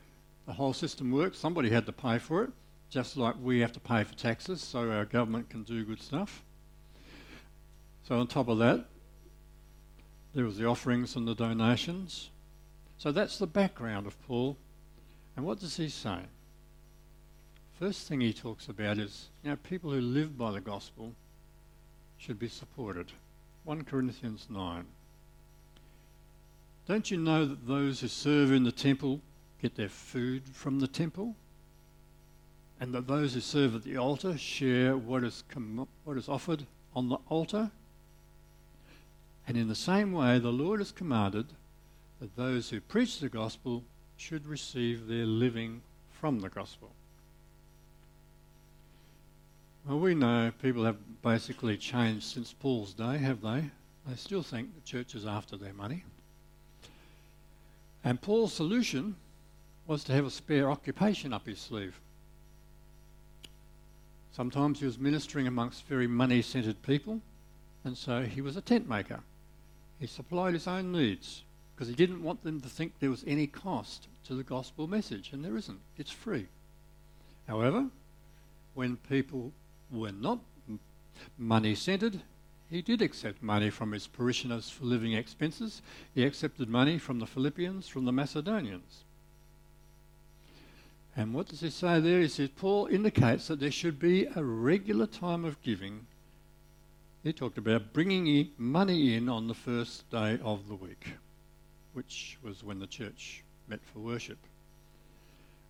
the 0.46 0.54
whole 0.54 0.74
system 0.74 1.12
works, 1.12 1.38
somebody 1.38 1.70
had 1.70 1.86
to 1.86 1.92
pay 1.92 2.18
for 2.18 2.44
it, 2.44 2.50
just 2.90 3.18
like 3.18 3.36
we 3.42 3.60
have 3.60 3.72
to 3.72 3.80
pay 3.80 4.04
for 4.04 4.14
taxes 4.16 4.62
so 4.62 4.90
our 4.92 5.06
government 5.06 5.50
can 5.50 5.64
do 5.64 5.84
good 5.84 6.02
stuff. 6.02 6.44
So, 8.04 8.20
on 8.20 8.28
top 8.28 8.48
of 8.48 8.58
that, 8.60 8.86
there 10.34 10.46
was 10.46 10.58
the 10.58 10.66
offerings 10.66 11.16
and 11.16 11.28
the 11.28 11.36
donations. 11.36 12.30
So, 12.98 13.12
that's 13.12 13.38
the 13.38 13.48
background 13.48 14.08
of 14.08 14.22
Paul. 14.28 14.58
And 15.36 15.46
what 15.46 15.60
does 15.60 15.78
he 15.78 15.90
say? 15.90 16.20
First 17.80 18.08
thing 18.08 18.22
he 18.22 18.34
talks 18.34 18.68
about 18.68 18.98
is, 18.98 19.30
you 19.44 19.50
know, 19.50 19.56
people 19.56 19.92
who 19.92 20.02
live 20.02 20.38
by 20.38 20.52
the 20.52 20.62
gospel 20.62 21.14
should 22.18 22.38
be 22.38 22.48
supported. 22.48 23.12
1 23.64 23.84
Corinthians 23.86 24.48
9. 24.50 24.86
Don't 26.88 27.10
you 27.10 27.18
know 27.18 27.46
that 27.46 27.68
those 27.68 28.02
who 28.02 28.08
serve 28.08 28.52
in 28.52 28.64
the 28.64 28.72
temple 28.72 29.22
get 29.62 29.76
their 29.76 29.90
food 29.90 30.44
from 30.54 30.80
the 30.80 30.88
temple? 30.88 31.36
and 32.82 32.96
that 32.96 33.08
those 33.08 33.36
who 33.36 33.40
serve 33.40 33.76
at 33.76 33.84
the 33.84 33.96
altar 33.96 34.36
share 34.36 34.98
what 34.98 35.24
is, 35.24 35.44
com- 35.48 35.88
what 36.04 36.18
is 36.18 36.28
offered 36.28 36.66
on 36.96 37.10
the 37.10 37.18
altar. 37.30 37.70
And 39.48 39.58
in 39.58 39.68
the 39.68 39.76
same 39.76 40.12
way, 40.12 40.40
the 40.40 40.52
Lord 40.52 40.80
has 40.80 40.92
commanded 40.92 41.48
that 42.20 42.36
those 42.36 42.70
who 42.70 42.80
preach 42.80 43.20
the 43.20 43.30
gospel 43.30 43.84
should 44.16 44.46
receive 44.46 45.08
their 45.08 45.26
living 45.26 45.82
from 46.12 46.40
the 46.40 46.50
gospel. 46.50 46.92
Well, 49.88 50.00
we 50.00 50.14
know 50.14 50.52
people 50.62 50.86
have 50.86 51.22
basically 51.24 51.76
changed 51.76 52.24
since 52.24 52.54
Paul's 52.54 52.94
day, 52.94 53.18
have 53.18 53.42
they? 53.42 53.72
They 54.08 54.16
still 54.16 54.44
think 54.44 54.76
the 54.76 54.82
church 54.82 55.16
is 55.16 55.26
after 55.26 55.58
their 55.58 55.74
money. 55.74 56.04
And 58.04 58.22
Paul's 58.22 58.54
solution 58.54 59.16
was 59.88 60.04
to 60.06 60.14
have 60.14 60.26
a 60.26 60.32
spare 60.32 60.70
occupation 60.70 61.34
up 61.34 61.48
his 61.48 61.60
sleeve. 61.60 62.00
Sometimes 64.32 64.80
he 64.80 64.86
was 64.86 64.98
ministering 64.98 65.48
amongst 65.48 65.86
very 65.88 66.08
money 66.08 66.42
centered 66.42 66.82
people, 66.84 67.20
and 67.84 67.98
so 67.98 68.22
he 68.22 68.42
was 68.42 68.56
a 68.56 68.62
tent 68.62 68.88
maker. 68.88 69.20
He 70.02 70.08
supplied 70.08 70.56
his 70.56 70.68
own 70.68 70.92
needs 70.92 71.44
because 71.76 71.88
he 71.88 71.94
didn't 71.94 72.24
want 72.24 72.44
them 72.44 72.60
to 72.60 72.68
think 72.68 72.94
there 73.00 73.12
was 73.12 73.24
any 73.28 73.46
cost 73.46 74.08
to 74.26 74.34
the 74.34 74.44
gospel 74.44 74.88
message, 74.88 75.30
and 75.32 75.46
there 75.46 75.56
isn't. 75.56 75.80
It's 75.96 76.10
free. 76.10 76.48
However, 77.48 77.86
when 78.74 78.98
people 78.98 79.54
were 79.92 80.12
not 80.12 80.40
money 81.38 81.76
centered, 81.76 82.20
he 82.68 82.82
did 82.82 83.02
accept 83.02 83.44
money 83.44 83.70
from 83.70 83.92
his 83.92 84.08
parishioners 84.08 84.72
for 84.72 84.86
living 84.86 85.14
expenses. 85.14 85.84
He 86.16 86.24
accepted 86.24 86.68
money 86.68 86.98
from 86.98 87.20
the 87.20 87.28
Philippians, 87.28 87.88
from 87.88 88.06
the 88.06 88.12
Macedonians. 88.12 89.04
And 91.16 91.36
what 91.36 91.48
does 91.48 91.60
he 91.60 91.70
say 91.70 92.00
there? 92.00 92.22
He 92.22 92.28
says, 92.28 92.50
Paul 92.50 92.88
indicates 92.88 93.50
that 93.50 93.60
there 93.60 93.70
should 93.70 94.00
be 94.00 94.26
a 94.36 94.44
regular 94.44 95.06
time 95.06 95.46
of 95.46 95.62
giving. 95.62 96.08
He 97.24 97.34
talked 97.34 97.60
about 97.60 97.94
bringing 97.94 98.50
money 98.58 99.14
in 99.16 99.30
on 99.30 99.48
the 99.48 99.54
first 99.54 100.10
day 100.10 100.40
of 100.44 100.68
the 100.68 100.76
week, 100.76 101.14
which 101.94 102.40
was 102.42 102.64
when 102.64 102.80
the 102.80 102.88
church 102.88 103.44
met 103.68 103.80
for 103.84 104.00
worship. 104.00 104.40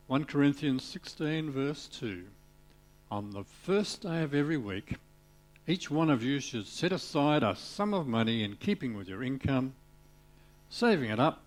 1 0.08 0.24
Corinthians 0.26 0.84
16, 0.86 1.52
verse 1.52 1.88
2. 1.88 2.24
On 3.12 3.32
the 3.32 3.44
first 3.44 4.02
day 4.02 4.24
of 4.24 4.34
every 4.34 4.56
week, 4.56 4.96
each 5.68 5.92
one 5.92 6.10
of 6.10 6.24
you 6.24 6.40
should 6.40 6.68
set 6.68 6.94
aside 6.94 7.44
a 7.44 7.56
sum 7.56 7.94
of 7.94 8.08
money 8.08 8.44
in 8.44 8.56
keeping 8.56 8.96
with 8.96 9.10
your 9.10 9.22
income, 9.22 9.74
saving 10.70 11.10
it 11.10 11.20
up 11.20 11.42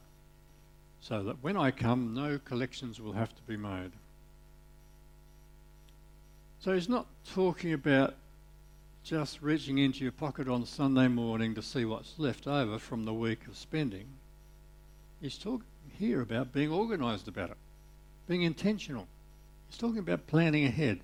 so 1.00 1.23
that 1.23 1.42
when 1.42 1.56
I 1.56 1.70
come, 1.70 2.14
no 2.14 2.38
collections 2.38 3.00
will 3.00 3.12
have 3.12 3.34
to 3.34 3.42
be 3.42 3.56
made. 3.56 3.92
So 6.61 6.75
he's 6.75 6.88
not 6.88 7.06
talking 7.32 7.73
about 7.73 8.14
just 9.04 9.42
reaching 9.42 9.76
into 9.76 10.02
your 10.02 10.12
pocket 10.12 10.49
on 10.49 10.64
Sunday 10.64 11.08
morning 11.08 11.54
to 11.54 11.61
see 11.61 11.84
what's 11.84 12.18
left 12.18 12.46
over 12.46 12.78
from 12.78 13.04
the 13.04 13.12
week 13.12 13.46
of 13.46 13.54
spending. 13.54 14.06
He's 15.20 15.37
talking 15.37 15.66
here 15.99 16.23
about 16.23 16.54
being 16.54 16.73
organised 16.73 17.28
about 17.28 17.50
it, 17.50 17.58
being 18.26 18.42
intentional. 18.42 19.06
He's 19.68 19.76
talking 19.76 19.99
about 19.99 20.26
planning 20.26 20.64
ahead. 20.64 21.00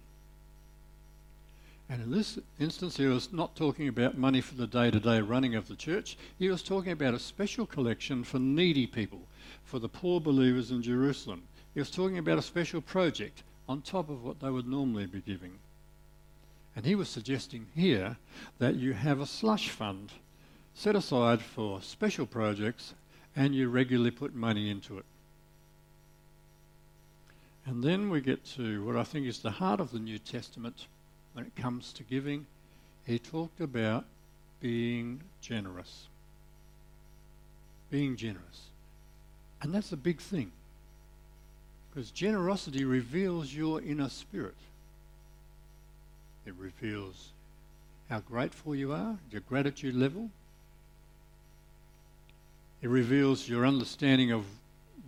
And 1.90 2.02
in 2.02 2.10
this 2.10 2.38
instance, 2.58 2.96
he 2.96 3.04
was 3.04 3.34
not 3.34 3.54
talking 3.54 3.86
about 3.86 4.16
money 4.16 4.40
for 4.40 4.54
the 4.54 4.66
day 4.66 4.90
to 4.90 4.98
day 4.98 5.20
running 5.20 5.54
of 5.54 5.68
the 5.68 5.76
church. 5.76 6.16
He 6.38 6.48
was 6.48 6.62
talking 6.62 6.92
about 6.92 7.12
a 7.12 7.18
special 7.18 7.66
collection 7.66 8.24
for 8.24 8.38
needy 8.38 8.86
people, 8.86 9.20
for 9.62 9.78
the 9.78 9.90
poor 9.90 10.20
believers 10.20 10.70
in 10.70 10.82
Jerusalem. 10.82 11.42
He 11.74 11.80
was 11.80 11.90
talking 11.90 12.16
about 12.16 12.38
a 12.38 12.42
special 12.42 12.80
project 12.80 13.42
on 13.68 13.82
top 13.82 14.08
of 14.08 14.24
what 14.24 14.40
they 14.40 14.48
would 14.48 14.66
normally 14.66 15.06
be 15.06 15.20
giving. 15.20 15.58
And 16.80 16.86
he 16.86 16.94
was 16.94 17.10
suggesting 17.10 17.66
here 17.74 18.16
that 18.58 18.76
you 18.76 18.94
have 18.94 19.20
a 19.20 19.26
slush 19.26 19.68
fund 19.68 20.12
set 20.72 20.96
aside 20.96 21.42
for 21.42 21.82
special 21.82 22.24
projects 22.24 22.94
and 23.36 23.54
you 23.54 23.68
regularly 23.68 24.10
put 24.10 24.34
money 24.34 24.70
into 24.70 24.96
it. 24.96 25.04
And 27.66 27.84
then 27.84 28.08
we 28.08 28.22
get 28.22 28.46
to 28.56 28.82
what 28.82 28.96
I 28.96 29.02
think 29.04 29.26
is 29.26 29.40
the 29.40 29.50
heart 29.50 29.78
of 29.78 29.90
the 29.90 29.98
New 29.98 30.18
Testament 30.18 30.86
when 31.34 31.44
it 31.44 31.54
comes 31.54 31.92
to 31.92 32.02
giving. 32.02 32.46
He 33.04 33.18
talked 33.18 33.60
about 33.60 34.06
being 34.58 35.20
generous. 35.42 36.06
Being 37.90 38.16
generous. 38.16 38.70
And 39.60 39.74
that's 39.74 39.92
a 39.92 39.98
big 39.98 40.18
thing. 40.18 40.50
Because 41.90 42.10
generosity 42.10 42.86
reveals 42.86 43.52
your 43.52 43.82
inner 43.82 44.08
spirit. 44.08 44.56
It 46.50 46.56
reveals 46.58 47.30
how 48.08 48.18
grateful 48.18 48.74
you 48.74 48.92
are, 48.92 49.16
your 49.30 49.40
gratitude 49.42 49.94
level. 49.94 50.30
It 52.82 52.88
reveals 52.88 53.48
your 53.48 53.64
understanding 53.64 54.32
of 54.32 54.44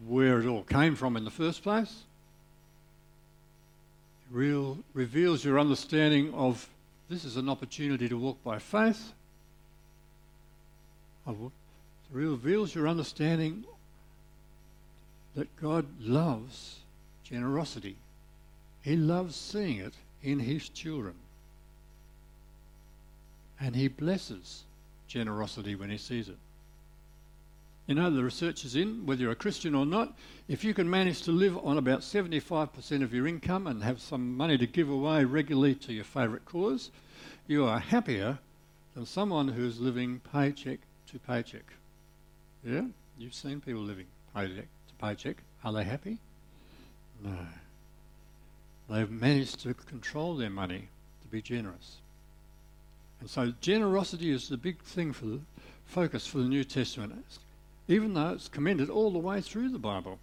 where 0.06 0.38
it 0.38 0.46
all 0.46 0.62
came 0.62 0.94
from 0.94 1.16
in 1.16 1.24
the 1.24 1.32
first 1.32 1.64
place. 1.64 2.04
It 4.20 4.36
real, 4.36 4.78
reveals 4.94 5.44
your 5.44 5.58
understanding 5.58 6.32
of 6.32 6.68
this 7.08 7.24
is 7.24 7.36
an 7.36 7.48
opportunity 7.48 8.08
to 8.08 8.16
walk 8.16 8.38
by 8.44 8.60
faith. 8.60 9.12
It 11.26 11.34
reveals 12.12 12.72
your 12.72 12.86
understanding 12.86 13.64
that 15.34 15.56
God 15.56 15.86
loves 15.98 16.76
generosity. 17.24 17.96
He 18.82 18.94
loves 18.94 19.34
seeing 19.34 19.78
it 19.78 19.94
in 20.22 20.38
his 20.38 20.68
children. 20.68 21.14
And 23.62 23.76
he 23.76 23.86
blesses 23.86 24.64
generosity 25.06 25.76
when 25.76 25.88
he 25.88 25.96
sees 25.96 26.28
it. 26.28 26.36
You 27.86 27.94
know, 27.94 28.10
the 28.10 28.24
research 28.24 28.64
is 28.64 28.74
in, 28.74 29.06
whether 29.06 29.22
you're 29.22 29.30
a 29.30 29.36
Christian 29.36 29.74
or 29.74 29.86
not, 29.86 30.16
if 30.48 30.64
you 30.64 30.74
can 30.74 30.90
manage 30.90 31.22
to 31.22 31.32
live 31.32 31.56
on 31.58 31.78
about 31.78 32.00
75% 32.00 33.02
of 33.02 33.14
your 33.14 33.28
income 33.28 33.68
and 33.68 33.84
have 33.84 34.00
some 34.00 34.36
money 34.36 34.58
to 34.58 34.66
give 34.66 34.88
away 34.88 35.24
regularly 35.24 35.76
to 35.76 35.92
your 35.92 36.04
favourite 36.04 36.44
cause, 36.44 36.90
you 37.46 37.64
are 37.64 37.78
happier 37.78 38.38
than 38.94 39.06
someone 39.06 39.48
who's 39.48 39.80
living 39.80 40.20
paycheck 40.32 40.80
to 41.12 41.20
paycheck. 41.20 41.72
Yeah? 42.64 42.86
You've 43.16 43.34
seen 43.34 43.60
people 43.60 43.82
living 43.82 44.06
paycheck 44.34 44.66
to 44.88 44.94
paycheck. 45.00 45.36
Are 45.62 45.72
they 45.72 45.84
happy? 45.84 46.18
No. 47.22 47.46
They've 48.90 49.10
managed 49.10 49.60
to 49.60 49.74
control 49.74 50.36
their 50.36 50.50
money 50.50 50.88
to 51.22 51.28
be 51.28 51.40
generous. 51.40 51.98
And 53.22 53.30
so 53.30 53.52
generosity 53.60 54.32
is 54.32 54.48
the 54.48 54.56
big 54.56 54.82
thing 54.82 55.12
for 55.12 55.26
the 55.26 55.40
focus 55.84 56.26
for 56.26 56.38
the 56.38 56.48
New 56.48 56.64
Testament, 56.64 57.24
even 57.86 58.14
though 58.14 58.30
it's 58.30 58.48
commended 58.48 58.90
all 58.90 59.12
the 59.12 59.20
way 59.20 59.40
through 59.40 59.68
the 59.68 59.78
Bible. 59.78 60.18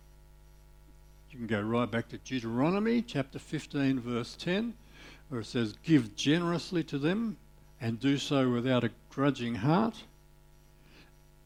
You 1.31 1.37
can 1.37 1.47
go 1.47 1.61
right 1.61 1.89
back 1.89 2.09
to 2.09 2.17
Deuteronomy 2.17 3.01
chapter 3.01 3.39
15, 3.39 4.01
verse 4.01 4.35
10, 4.37 4.73
where 5.29 5.39
it 5.39 5.45
says, 5.45 5.75
Give 5.81 6.13
generously 6.17 6.83
to 6.83 6.97
them 6.97 7.37
and 7.79 8.01
do 8.01 8.17
so 8.17 8.51
without 8.51 8.83
a 8.83 8.91
grudging 9.09 9.55
heart. 9.55 10.03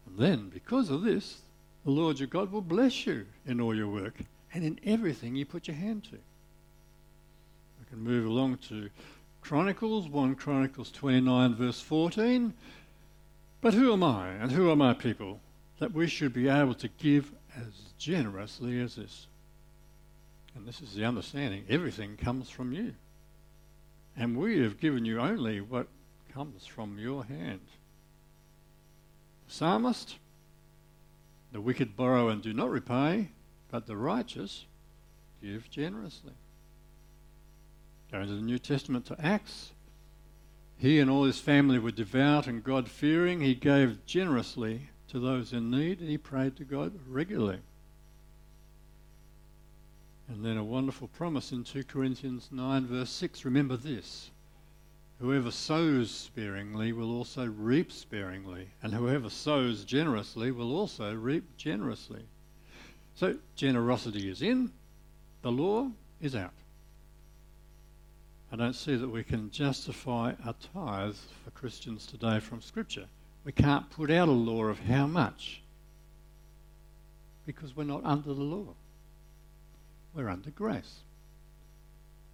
And 0.08 0.18
then, 0.18 0.50
because 0.50 0.90
of 0.90 1.04
this, 1.04 1.42
the 1.86 1.92
Lord 1.92 2.18
your 2.18 2.30
God 2.30 2.52
will 2.52 2.62
bless 2.62 3.06
you 3.06 3.28
in 3.46 3.62
all 3.62 3.76
your 3.76 3.90
work 3.90 4.16
and 4.56 4.64
in 4.64 4.80
everything 4.84 5.36
you 5.36 5.46
put 5.46 5.68
your 5.68 5.78
hand 5.78 6.06
to. 6.06 6.18
We 7.80 7.86
can 7.92 8.00
move 8.00 8.26
along 8.26 8.58
to 8.70 8.90
Chronicles, 9.44 10.08
1 10.08 10.36
Chronicles 10.36 10.92
29, 10.92 11.56
verse 11.56 11.82
14. 11.82 12.54
But 13.62 13.74
who 13.74 13.94
am 13.94 14.04
I 14.04 14.30
and 14.30 14.52
who 14.52 14.70
are 14.70 14.76
my 14.76 14.94
people 14.94 15.40
that 15.80 15.94
we 15.94 16.08
should 16.08 16.34
be 16.34 16.48
able 16.48 16.74
to 16.76 16.88
give 16.88 17.32
as 17.56 17.94
generously 17.98 18.82
as 18.82 18.96
this? 18.96 19.28
And 20.56 20.68
this 20.68 20.82
is 20.82 20.96
the 20.96 21.06
understanding 21.06 21.66
everything 21.70 22.18
comes 22.18 22.50
from 22.50 22.74
you. 22.74 22.94
And 24.18 24.38
we 24.38 24.60
have 24.62 24.80
given 24.80 25.06
you 25.06 25.20
only 25.20 25.62
what 25.62 25.88
comes 26.34 26.66
from 26.66 26.98
your 26.98 27.26
hand. 27.26 27.62
The 29.48 29.54
psalmist 29.54 30.16
the 31.54 31.62
wicked 31.62 31.96
borrow 31.96 32.30
and 32.30 32.42
do 32.42 32.52
not 32.52 32.72
repay, 32.72 33.30
but 33.70 33.86
the 33.86 33.96
righteous 33.96 34.66
give 35.42 35.70
generously. 35.70 36.34
Going 38.14 38.28
to 38.28 38.36
the 38.36 38.42
New 38.42 38.60
Testament 38.60 39.08
to 39.08 39.20
Acts, 39.20 39.72
he 40.78 41.00
and 41.00 41.10
all 41.10 41.24
his 41.24 41.40
family 41.40 41.80
were 41.80 41.90
devout 41.90 42.46
and 42.46 42.64
God 42.64 42.88
fearing. 42.88 43.42
He 43.42 43.56
gave 43.56 44.06
generously 44.06 44.90
to 45.08 45.20
those 45.20 45.52
in 45.52 45.72
need 45.72 46.00
and 46.00 46.08
he 46.08 46.20
prayed 46.20 46.56
to 46.58 46.64
God 46.64 46.94
regularly. 47.08 47.58
And 50.28 50.46
then 50.46 50.58
a 50.58 50.64
wonderful 50.64 51.08
promise 51.08 51.52
in 51.52 51.64
2 51.64 51.86
Corinthians 51.86 52.50
9, 52.52 52.86
verse 52.86 53.10
6 53.10 53.46
remember 53.46 53.76
this 53.76 54.30
Whoever 55.20 55.50
sows 55.50 56.12
sparingly 56.12 56.94
will 56.94 57.12
also 57.18 57.48
reap 57.48 57.92
sparingly, 57.92 58.68
and 58.84 58.94
whoever 58.94 59.32
sows 59.32 59.84
generously 59.84 60.52
will 60.52 60.78
also 60.78 61.16
reap 61.16 61.58
generously. 61.58 62.28
So 63.16 63.40
generosity 63.56 64.30
is 64.30 64.44
in, 64.44 64.72
the 65.42 65.52
law 65.52 65.90
is 66.22 66.36
out. 66.36 66.54
I 68.54 68.56
don't 68.56 68.76
see 68.76 68.96
that 68.96 69.10
we 69.10 69.24
can 69.24 69.50
justify 69.50 70.34
a 70.46 70.54
tithe 70.54 71.16
for 71.44 71.50
Christians 71.56 72.06
today 72.06 72.40
from 72.40 72.62
Scripture. 72.62 73.08
We 73.46 73.52
can't 73.52 73.90
put 73.90 74.12
out 74.12 74.28
a 74.28 74.32
law 74.32 74.66
of 74.66 74.78
how 74.78 75.08
much 75.08 75.64
because 77.48 77.76
we're 77.76 77.86
not 77.86 78.06
under 78.06 78.32
the 78.32 78.44
law. 78.44 78.76
We're 80.14 80.30
under 80.30 80.52
grace. 80.52 81.00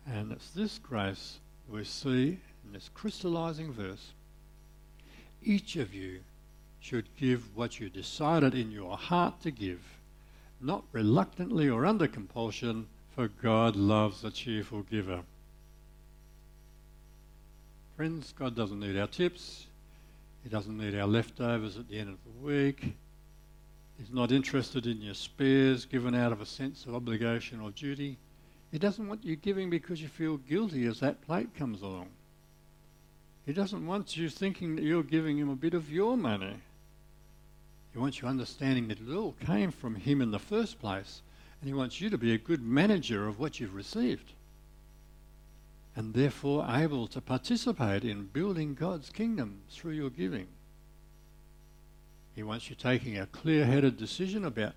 And 0.06 0.34
it's 0.34 0.50
this 0.50 0.78
grace 0.78 1.38
we 1.70 1.86
see 1.86 2.38
in 2.66 2.74
this 2.74 2.90
crystallizing 2.94 3.72
verse. 3.72 4.12
Each 5.42 5.78
of 5.78 5.94
you 5.94 6.20
should 6.82 7.08
give 7.16 7.56
what 7.56 7.80
you 7.80 7.90
decided 7.90 8.54
in 8.54 8.72
your 8.74 8.98
heart 8.98 9.42
to 9.44 9.52
give, 9.52 9.80
not 10.60 10.84
reluctantly 10.92 11.70
or 11.70 11.86
under 11.86 12.10
compulsion, 12.10 12.88
for 13.16 13.30
God 13.30 13.78
loves 13.78 14.26
a 14.26 14.32
cheerful 14.32 14.82
giver. 14.82 15.22
Friends, 18.00 18.34
God 18.40 18.56
doesn't 18.56 18.80
need 18.80 18.98
our 18.98 19.08
tips. 19.08 19.68
He 20.42 20.50
doesn't 20.50 20.78
need 20.78 20.98
our 20.98 21.06
leftovers 21.06 21.78
at 21.78 21.90
the 21.90 22.00
end 22.00 22.08
of 22.08 22.18
the 22.24 22.48
week. 22.48 22.96
He's 23.98 24.10
not 24.10 24.32
interested 24.32 24.88
in 24.88 25.02
your 25.02 25.16
spares 25.16 25.84
given 25.84 26.16
out 26.16 26.32
of 26.32 26.40
a 26.40 26.46
sense 26.46 26.86
of 26.86 26.96
obligation 26.96 27.60
or 27.60 27.72
duty. 27.72 28.18
He 28.72 28.80
doesn't 28.80 29.06
want 29.06 29.26
you 29.26 29.36
giving 29.36 29.70
because 29.70 30.02
you 30.02 30.08
feel 30.08 30.38
guilty 30.38 30.86
as 30.86 31.02
that 31.02 31.22
plate 31.24 31.54
comes 31.54 31.82
along. 31.82 32.08
He 33.46 33.52
doesn't 33.52 33.86
want 33.86 34.16
you 34.16 34.30
thinking 34.30 34.78
that 34.78 34.86
you're 34.86 35.04
giving 35.04 35.38
him 35.38 35.50
a 35.50 35.58
bit 35.58 35.74
of 35.74 35.92
your 35.92 36.16
money. 36.16 36.56
He 37.92 38.00
wants 38.00 38.22
you 38.22 38.30
understanding 38.30 38.88
that 38.88 39.02
it 39.02 39.14
all 39.14 39.36
came 39.46 39.72
from 39.72 39.96
him 39.96 40.22
in 40.22 40.32
the 40.32 40.40
first 40.40 40.80
place, 40.80 41.22
and 41.60 41.68
he 41.68 41.74
wants 41.74 42.00
you 42.00 42.10
to 42.12 42.18
be 42.18 42.34
a 42.34 42.38
good 42.38 42.64
manager 42.64 43.28
of 43.28 43.40
what 43.40 43.60
you've 43.60 43.76
received, 43.76 44.32
and 46.00 46.14
therefore 46.14 46.66
able 46.70 47.08
to 47.08 47.20
participate 47.20 48.06
in 48.06 48.24
building 48.28 48.74
God's 48.74 49.10
kingdom 49.10 49.60
through 49.70 49.92
your 49.92 50.10
giving. 50.10 50.48
He 52.34 52.42
wants 52.42 52.70
you 52.70 52.78
taking 52.78 53.18
a 53.18 53.26
clear 53.26 53.66
headed 53.66 53.98
decision 53.98 54.46
about 54.46 54.76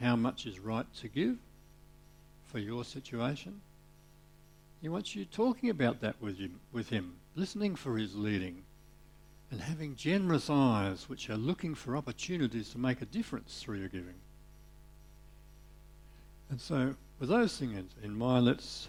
how 0.00 0.16
much 0.16 0.44
is 0.44 0.58
right 0.58 0.92
to 0.96 1.06
give 1.06 1.36
for 2.46 2.58
your 2.58 2.82
situation. 2.82 3.60
He 4.82 4.88
wants 4.88 5.14
you 5.14 5.24
talking 5.24 5.70
about 5.70 6.00
that 6.00 6.20
with 6.20 6.38
him, 6.38 6.58
with 6.72 6.88
him, 6.88 7.14
listening 7.36 7.76
for 7.76 7.96
his 7.96 8.16
leading, 8.16 8.64
and 9.52 9.60
having 9.60 9.94
generous 9.94 10.50
eyes 10.50 11.08
which 11.08 11.30
are 11.30 11.36
looking 11.36 11.76
for 11.76 11.96
opportunities 11.96 12.70
to 12.70 12.78
make 12.78 13.00
a 13.00 13.06
difference 13.06 13.62
through 13.62 13.78
your 13.78 13.88
giving. 13.88 14.18
And 16.50 16.60
so, 16.60 16.96
with 17.20 17.28
those 17.28 17.56
things 17.56 17.92
in 18.02 18.18
mind, 18.18 18.46
let's 18.46 18.88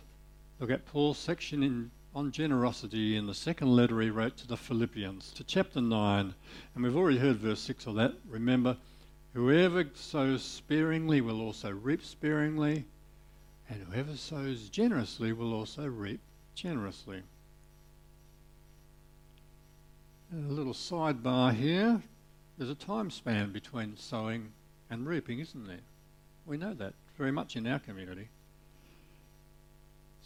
look 0.59 0.71
at 0.71 0.85
Paul's 0.85 1.17
section 1.17 1.61
in, 1.63 1.91
on 2.15 2.31
generosity 2.31 3.15
in 3.15 3.27
the 3.27 3.33
second 3.33 3.75
letter 3.75 4.01
he 4.01 4.09
wrote 4.09 4.37
to 4.37 4.47
the 4.47 4.57
Philippians, 4.57 5.31
to 5.33 5.43
chapter 5.43 5.81
9. 5.81 6.33
And 6.73 6.83
we've 6.83 6.95
already 6.95 7.19
heard 7.19 7.37
verse 7.37 7.59
6 7.61 7.85
of 7.87 7.95
that. 7.95 8.13
Remember, 8.27 8.77
whoever 9.33 9.85
sows 9.93 10.43
sparingly 10.43 11.21
will 11.21 11.41
also 11.41 11.71
reap 11.71 12.03
sparingly, 12.03 12.85
and 13.69 13.83
whoever 13.83 14.15
sows 14.15 14.69
generously 14.69 15.31
will 15.31 15.53
also 15.53 15.85
reap 15.85 16.21
generously. 16.55 17.21
A 20.33 20.51
little 20.51 20.73
sidebar 20.73 21.53
here. 21.53 22.01
There's 22.57 22.71
a 22.71 22.75
time 22.75 23.11
span 23.11 23.51
between 23.51 23.95
sowing 23.95 24.51
and 24.89 25.05
reaping, 25.05 25.39
isn't 25.39 25.67
there? 25.67 25.77
We 26.45 26.57
know 26.57 26.73
that 26.73 26.93
very 27.17 27.31
much 27.31 27.55
in 27.55 27.67
our 27.67 27.79
community. 27.79 28.29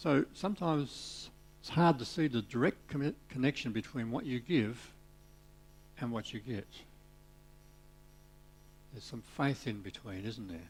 So 0.01 0.25
sometimes 0.33 1.29
it's 1.59 1.69
hard 1.69 1.99
to 1.99 2.05
see 2.05 2.25
the 2.25 2.41
direct 2.41 2.87
com- 2.87 3.13
connection 3.29 3.71
between 3.71 4.09
what 4.09 4.25
you 4.25 4.39
give 4.39 4.91
and 5.99 6.11
what 6.11 6.33
you 6.33 6.39
get. 6.39 6.65
There's 8.91 9.03
some 9.03 9.21
faith 9.37 9.67
in 9.67 9.81
between, 9.81 10.25
isn't 10.25 10.47
there? 10.47 10.69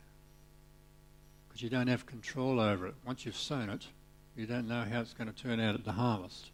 Because 1.48 1.62
you 1.62 1.70
don't 1.70 1.88
have 1.88 2.06
control 2.06 2.60
over 2.60 2.88
it. 2.88 2.96
Once 3.06 3.26
you've 3.26 3.38
sown 3.38 3.70
it, 3.70 3.88
you 4.36 4.46
don't 4.46 4.68
know 4.68 4.84
how 4.84 5.00
it's 5.00 5.14
going 5.14 5.32
to 5.32 5.44
turn 5.44 5.62
out 5.62 5.76
at 5.76 5.86
the 5.86 5.94
harvest. 5.94 6.48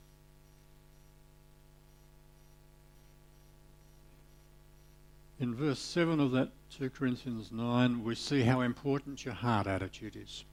In 5.40 5.56
verse 5.56 5.80
7 5.80 6.20
of 6.20 6.30
that 6.34 6.52
2 6.78 6.92
Corinthians 6.92 7.52
9, 7.52 8.04
we 8.04 8.14
see 8.14 8.44
how 8.44 8.62
important 8.62 9.26
your 9.26 9.34
heart 9.34 9.66
attitude 9.66 10.16
is 10.16 10.46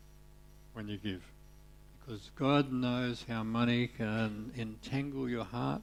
when 0.72 0.88
you 0.88 0.96
give. 0.96 1.33
Because 2.04 2.30
God 2.36 2.70
knows 2.70 3.24
how 3.28 3.42
money 3.42 3.86
can 3.86 4.52
entangle 4.56 5.28
your 5.28 5.44
heart. 5.44 5.82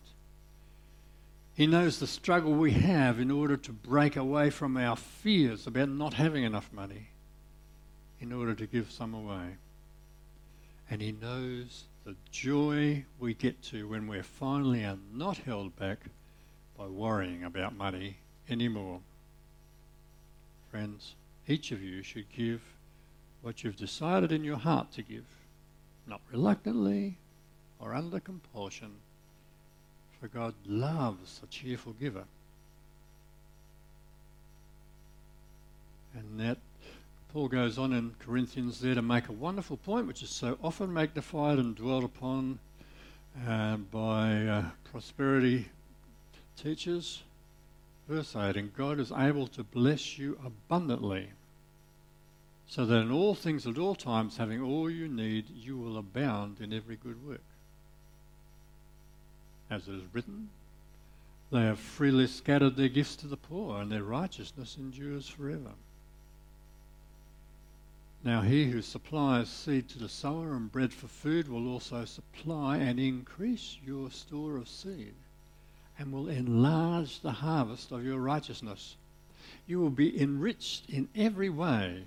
He 1.55 1.65
knows 1.67 1.99
the 1.99 2.07
struggle 2.07 2.53
we 2.53 2.71
have 2.71 3.19
in 3.19 3.31
order 3.31 3.57
to 3.57 3.71
break 3.71 4.15
away 4.15 4.49
from 4.51 4.77
our 4.77 4.95
fears 4.95 5.65
about 5.65 5.89
not 5.89 6.13
having 6.13 6.43
enough 6.43 6.71
money 6.71 7.09
in 8.19 8.31
order 8.31 8.53
to 8.53 8.67
give 8.67 8.91
some 8.91 9.13
away. 9.13 9.55
And 10.89 11.01
He 11.01 11.11
knows 11.11 11.85
the 12.05 12.15
joy 12.31 13.05
we 13.19 13.33
get 13.33 13.61
to 13.63 13.87
when 13.87 14.07
we're 14.07 14.23
finally 14.23 14.83
are 14.85 14.97
not 15.13 15.37
held 15.37 15.75
back 15.75 15.99
by 16.77 16.85
worrying 16.85 17.43
about 17.43 17.75
money 17.75 18.17
anymore. 18.49 18.99
Friends, 20.69 21.15
each 21.47 21.71
of 21.71 21.81
you 21.81 22.01
should 22.03 22.31
give 22.31 22.61
what 23.41 23.63
you've 23.63 23.75
decided 23.75 24.31
in 24.31 24.43
your 24.43 24.57
heart 24.57 24.91
to 24.93 25.01
give, 25.01 25.25
not 26.07 26.21
reluctantly 26.31 27.17
or 27.79 27.93
under 27.93 28.19
compulsion, 28.19 28.91
for 30.19 30.27
God 30.27 30.53
loves 30.65 31.41
a 31.43 31.47
cheerful 31.47 31.93
giver. 31.93 32.25
And 36.13 36.39
that 36.39 36.57
Paul 37.33 37.47
goes 37.47 37.77
on 37.77 37.93
in 37.93 38.13
Corinthians 38.19 38.81
there 38.81 38.95
to 38.95 39.01
make 39.01 39.29
a 39.29 39.33
wonderful 39.33 39.77
point, 39.77 40.07
which 40.07 40.21
is 40.21 40.29
so 40.29 40.57
often 40.61 40.93
magnified 40.93 41.57
and 41.57 41.75
dwelt 41.75 42.03
upon 42.03 42.59
uh, 43.47 43.77
by 43.77 44.45
uh, 44.45 44.65
prosperity 44.91 45.69
teachers 46.57 47.23
verse 48.11 48.35
8 48.35 48.57
And 48.57 48.75
God 48.75 48.99
is 48.99 49.11
able 49.11 49.47
to 49.47 49.63
bless 49.63 50.17
you 50.17 50.37
abundantly, 50.45 51.29
so 52.71 52.85
that 52.85 53.01
in 53.01 53.11
all 53.11 53.35
things 53.35 53.67
at 53.67 53.77
all 53.77 53.95
times, 53.95 54.37
having 54.37 54.61
all 54.61 54.89
you 54.89 55.05
need, 55.05 55.43
you 55.49 55.75
will 55.75 55.97
abound 55.97 56.61
in 56.61 56.71
every 56.71 56.95
good 56.95 57.27
work. 57.27 57.43
As 59.69 59.89
it 59.89 59.95
is 59.95 60.03
written, 60.13 60.47
they 61.51 61.63
have 61.63 61.79
freely 61.79 62.27
scattered 62.27 62.77
their 62.77 62.87
gifts 62.87 63.17
to 63.17 63.27
the 63.27 63.35
poor, 63.35 63.81
and 63.81 63.91
their 63.91 64.05
righteousness 64.05 64.77
endures 64.79 65.27
forever. 65.27 65.73
Now, 68.23 68.39
he 68.39 68.71
who 68.71 68.81
supplies 68.81 69.49
seed 69.49 69.89
to 69.89 69.99
the 69.99 70.07
sower 70.07 70.53
and 70.53 70.71
bread 70.71 70.93
for 70.93 71.07
food 71.07 71.49
will 71.49 71.67
also 71.67 72.05
supply 72.05 72.77
and 72.77 73.01
increase 73.01 73.79
your 73.85 74.09
store 74.11 74.55
of 74.55 74.69
seed 74.69 75.15
and 75.99 76.13
will 76.13 76.29
enlarge 76.29 77.19
the 77.19 77.33
harvest 77.33 77.91
of 77.91 78.05
your 78.05 78.19
righteousness. 78.19 78.95
You 79.67 79.81
will 79.81 79.89
be 79.89 80.21
enriched 80.21 80.89
in 80.89 81.09
every 81.13 81.49
way 81.49 82.05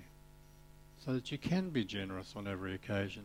so 1.05 1.13
that 1.13 1.31
you 1.31 1.37
can 1.37 1.69
be 1.69 1.85
generous 1.85 2.33
on 2.35 2.47
every 2.47 2.73
occasion. 2.73 3.23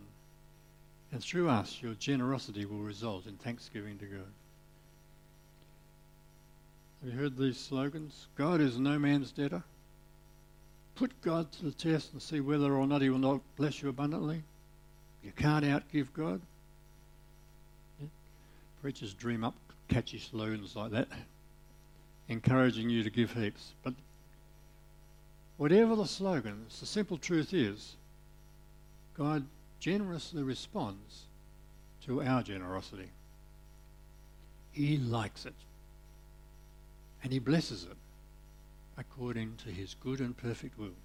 And 1.12 1.22
through 1.22 1.48
us, 1.48 1.78
your 1.80 1.94
generosity 1.94 2.64
will 2.66 2.78
result 2.78 3.26
in 3.26 3.36
thanksgiving 3.36 3.98
to 3.98 4.04
God. 4.04 4.32
Have 7.02 7.12
you 7.12 7.18
heard 7.18 7.36
these 7.36 7.58
slogans? 7.58 8.26
God 8.36 8.60
is 8.60 8.78
no 8.78 8.98
man's 8.98 9.32
debtor. 9.32 9.62
Put 10.94 11.18
God 11.22 11.50
to 11.52 11.64
the 11.64 11.72
test 11.72 12.12
and 12.12 12.20
see 12.20 12.40
whether 12.40 12.74
or 12.74 12.86
not 12.86 13.00
He 13.00 13.08
will 13.08 13.18
not 13.18 13.40
bless 13.56 13.80
you 13.80 13.88
abundantly. 13.88 14.42
You 15.24 15.32
can't 15.32 15.64
outgive 15.64 16.12
God. 16.12 16.42
Yeah. 17.98 18.08
Preachers 18.82 19.14
dream 19.14 19.42
up 19.42 19.54
catchy 19.88 20.18
slogans 20.18 20.76
like 20.76 20.92
that, 20.92 21.08
encouraging 22.28 22.90
you 22.90 23.02
to 23.02 23.10
give 23.10 23.32
heaps. 23.32 23.72
But 23.82 23.94
whatever 25.60 25.94
the 25.94 26.06
slogans, 26.06 26.80
the 26.80 26.86
simple 26.86 27.18
truth 27.18 27.52
is 27.52 27.96
God 29.14 29.44
generously 29.78 30.42
responds 30.42 31.24
to 32.06 32.22
our 32.22 32.42
generosity. 32.42 33.10
He 34.72 34.96
likes 34.96 35.44
it. 35.44 35.52
And 37.22 37.30
He 37.30 37.38
blesses 37.38 37.84
it 37.84 37.98
according 38.96 39.56
to 39.56 39.70
His 39.70 39.94
good 40.02 40.20
and 40.20 40.34
perfect 40.34 40.78
will. 40.78 40.96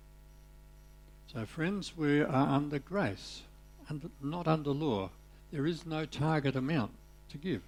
So, 1.34 1.46
friends, 1.46 1.92
we 1.98 2.22
are 2.22 2.48
under 2.48 2.80
grace, 2.80 3.42
and 3.90 4.10
not 4.22 4.48
under 4.48 4.72
law. 4.72 5.10
There 5.52 5.68
is 5.68 5.86
no 5.86 6.06
target 6.06 6.56
amount 6.56 6.92
to 7.32 7.38
give. 7.38 7.62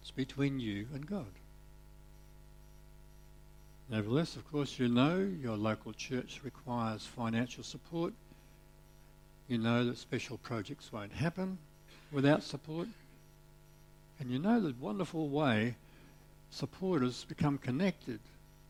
It's 0.00 0.10
between 0.10 0.60
you 0.60 0.86
and 0.94 1.06
God. 1.06 1.41
Nevertheless, 3.92 4.36
of 4.36 4.50
course, 4.50 4.78
you 4.78 4.88
know 4.88 5.18
your 5.42 5.58
local 5.58 5.92
church 5.92 6.40
requires 6.42 7.04
financial 7.04 7.62
support. 7.62 8.14
You 9.48 9.58
know 9.58 9.84
that 9.84 9.98
special 9.98 10.38
projects 10.38 10.90
won't 10.90 11.12
happen 11.12 11.58
without 12.10 12.42
support. 12.42 12.88
And 14.18 14.30
you 14.30 14.38
know 14.38 14.60
the 14.60 14.74
wonderful 14.80 15.28
way 15.28 15.74
supporters 16.50 17.26
become 17.28 17.58
connected 17.58 18.18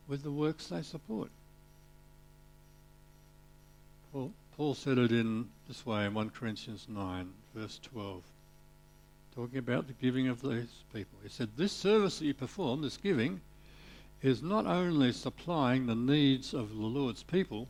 with 0.09 0.25
the 0.25 0.33
works 0.33 0.67
they 0.67 0.83
support. 0.83 1.31
Paul, 4.13 4.33
Paul 4.57 4.75
said 4.75 4.99
it 4.99 5.13
in 5.13 5.49
this 5.69 5.87
way 5.87 6.05
in 6.05 6.15
1 6.15 6.31
Corinthians 6.31 6.87
9, 6.89 7.33
verse 7.55 7.79
12, 7.85 8.23
talking 9.37 9.59
about 9.59 9.87
the 9.87 9.93
giving 9.93 10.27
of 10.27 10.43
these 10.43 10.83
people. 10.93 11.17
He 11.23 11.29
said, 11.29 11.51
This 11.57 11.71
service 11.71 12.19
that 12.19 12.25
you 12.25 12.35
perform, 12.35 12.83
this 12.83 12.97
giving, 12.97 13.41
is 14.23 14.43
not 14.43 14.67
only 14.67 15.13
supplying 15.13 15.87
the 15.87 15.95
needs 15.95 16.55
of 16.55 16.71
the 16.71 16.87
Lord's 16.87 17.25
people, 17.25 17.69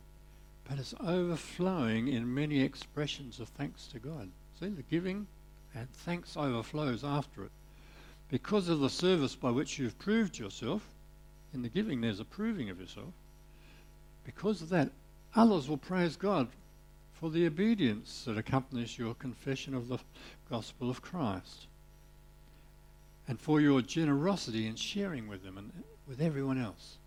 but 0.69 0.77
it's 0.77 0.93
overflowing 0.99 2.07
in 2.07 2.33
many 2.33 2.61
expressions 2.61 3.39
of 3.39 3.49
thanks 3.49 3.87
to 3.87 3.99
God. 3.99 4.29
See, 4.59 4.69
the 4.69 4.83
giving 4.83 5.27
and 5.73 5.89
thanks 5.91 6.37
overflows 6.37 7.03
after 7.03 7.43
it. 7.43 7.51
Because 8.29 8.69
of 8.69 8.79
the 8.79 8.89
service 8.89 9.35
by 9.35 9.49
which 9.51 9.79
you've 9.79 9.97
proved 9.97 10.37
yourself, 10.37 10.87
in 11.53 11.63
the 11.63 11.69
giving 11.69 12.01
there's 12.01 12.19
a 12.19 12.25
proving 12.25 12.69
of 12.69 12.79
yourself. 12.79 13.13
Because 14.23 14.61
of 14.61 14.69
that, 14.69 14.91
others 15.35 15.67
will 15.67 15.77
praise 15.77 16.15
God 16.15 16.47
for 17.13 17.29
the 17.29 17.45
obedience 17.45 18.23
that 18.25 18.37
accompanies 18.37 18.97
your 18.97 19.15
confession 19.15 19.73
of 19.73 19.87
the 19.87 19.99
gospel 20.49 20.89
of 20.89 21.01
Christ 21.01 21.67
and 23.27 23.39
for 23.39 23.61
your 23.61 23.81
generosity 23.81 24.67
in 24.67 24.75
sharing 24.75 25.27
with 25.27 25.43
them 25.43 25.57
and 25.57 25.71
with 26.07 26.21
everyone 26.21 26.61
else. 26.61 26.97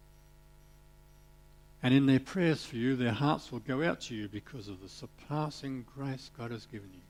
And 1.83 1.95
in 1.95 2.07
their 2.07 2.21
prayers 2.21 2.65
for 2.65 2.77
you, 2.77 2.97
their 2.97 3.13
hearts 3.13 3.53
will 3.53 3.61
go 3.61 3.83
out 3.83 4.01
to 4.03 4.15
you 4.15 4.29
because 4.29 4.69
of 4.69 4.81
the 4.81 4.89
surpassing 4.89 5.85
grace 5.95 6.31
God 6.37 6.51
has 6.51 6.67
given 6.67 6.91
you. 6.93 7.01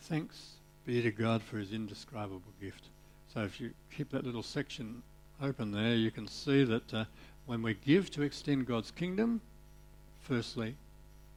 Thanks 0.00 0.54
be 0.84 1.00
to 1.00 1.10
God 1.10 1.42
for 1.42 1.58
his 1.58 1.72
indescribable 1.72 2.42
gift. 2.60 2.88
So 3.32 3.42
if 3.42 3.60
you 3.60 3.70
keep 3.96 4.10
that 4.10 4.24
little 4.24 4.42
section 4.42 5.02
open 5.42 5.72
there, 5.72 5.94
you 5.94 6.10
can 6.10 6.28
see 6.28 6.64
that 6.64 6.92
uh, 6.92 7.04
when 7.46 7.62
we 7.62 7.74
give 7.74 8.10
to 8.12 8.22
extend 8.22 8.66
God's 8.66 8.90
kingdom, 8.90 9.40
firstly, 10.20 10.76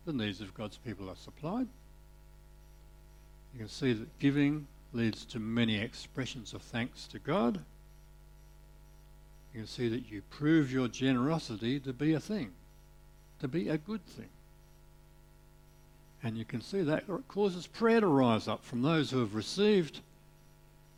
the 0.06 0.14
needs 0.14 0.42
of 0.42 0.54
God's 0.54 0.78
people 0.78 1.10
are 1.10 1.16
supplied. 1.16 1.68
You 3.54 3.60
can 3.60 3.70
see 3.70 3.94
that 3.94 4.20
giving 4.20 4.68
leads 4.94 5.26
to 5.26 5.40
many 5.40 5.78
expressions 5.78 6.54
of 6.54 6.62
thanks 6.62 7.08
to 7.08 7.20
God. 7.20 7.60
You 9.58 9.64
can 9.64 9.70
see 9.70 9.88
that 9.88 10.12
you 10.12 10.22
prove 10.30 10.72
your 10.72 10.88
generosity 10.88 11.80
to 11.80 11.92
be 11.92 12.14
a 12.14 12.20
thing, 12.20 12.52
to 13.40 13.48
be 13.48 13.70
a 13.70 13.80
good 13.80 14.06
thing. 14.06 14.30
And 16.22 16.38
you 16.38 16.46
can 16.46 16.62
see 16.62 16.84
that 16.84 17.06
causes 17.28 17.66
prayer 17.66 18.02
to 18.02 18.06
rise 18.06 18.48
up 18.48 18.64
from 18.64 18.84
those 18.84 19.10
who 19.10 19.18
have 19.18 19.34
received. 19.34 20.02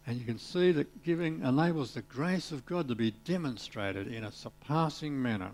And 0.06 0.19
you 0.19 0.26
can 0.26 0.38
see 0.38 0.74
that 0.74 1.06
giving 1.06 1.41
enables 1.41 1.93
the 1.93 2.02
grace 2.02 2.52
of 2.52 2.65
God 2.65 2.89
to 2.89 2.95
be 2.95 3.12
demonstrated 3.24 4.13
in 4.13 4.26
a 4.26 4.32
surpassing 4.34 5.22
manner. 5.22 5.52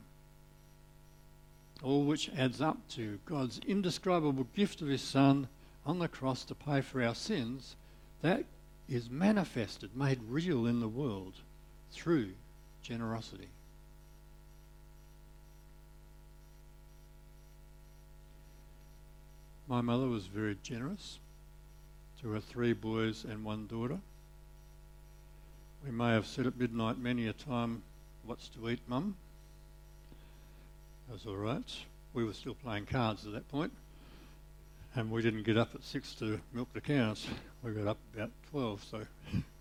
All 1.83 2.05
which 2.05 2.31
adds 2.35 2.59
up 2.59 2.87
to 2.93 3.19
God's 3.27 3.59
indescribable 3.67 4.47
gift 4.55 4.81
of 4.81 4.87
His 4.87 5.03
Son 5.03 5.47
on 5.85 5.99
the 5.99 6.07
cross 6.07 6.43
to 6.45 6.55
pay 6.55 6.81
for 6.81 7.03
our 7.03 7.13
sins. 7.13 7.75
That 8.23 8.45
is 8.89 9.11
manifested, 9.11 9.95
made 9.95 10.21
real 10.27 10.65
in 10.65 10.79
the 10.79 10.87
world 10.87 11.33
through 11.91 12.31
generosity. 12.85 13.47
My 19.67 19.81
mother 19.81 20.07
was 20.07 20.27
very 20.27 20.55
generous 20.61 21.17
to 22.21 22.29
her 22.29 22.39
three 22.39 22.73
boys 22.73 23.25
and 23.27 23.43
one 23.43 23.65
daughter. 23.65 23.97
We 25.83 25.91
may 25.91 26.11
have 26.11 26.27
said 26.27 26.45
at 26.45 26.59
midnight 26.59 26.99
many 26.99 27.27
a 27.27 27.33
time, 27.33 27.81
What's 28.23 28.49
to 28.49 28.69
eat, 28.69 28.79
Mum? 28.87 29.15
That 31.07 31.13
was 31.13 31.25
all 31.25 31.35
right. 31.35 31.75
We 32.13 32.23
were 32.23 32.33
still 32.33 32.55
playing 32.55 32.85
cards 32.85 33.25
at 33.25 33.33
that 33.33 33.49
point, 33.49 33.71
and 34.95 35.09
we 35.09 35.23
didn't 35.23 35.43
get 35.43 35.57
up 35.57 35.73
at 35.73 35.83
six 35.83 36.13
to 36.15 36.39
milk 36.53 36.69
the 36.73 36.81
cows. 36.81 37.27
We 37.63 37.71
got 37.71 37.87
up 37.87 37.97
about 38.13 38.31
12, 38.51 38.83
so. 38.83 39.01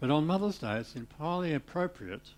but 0.00 0.10
on 0.10 0.26
Mother's 0.26 0.58
Day, 0.58 0.76
it's 0.76 0.94
entirely 0.94 1.54
appropriate 1.54 2.32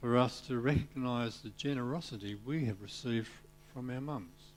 for 0.00 0.16
us 0.16 0.40
to 0.42 0.58
recognise 0.58 1.40
the 1.40 1.50
generosity 1.50 2.36
we 2.44 2.64
have 2.64 2.80
received 2.82 3.28
from 3.72 3.90
our 3.90 4.00
mums 4.00 4.52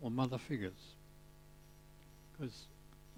or 0.00 0.10
mother 0.10 0.38
figures. 0.38 0.94
Because 2.32 2.66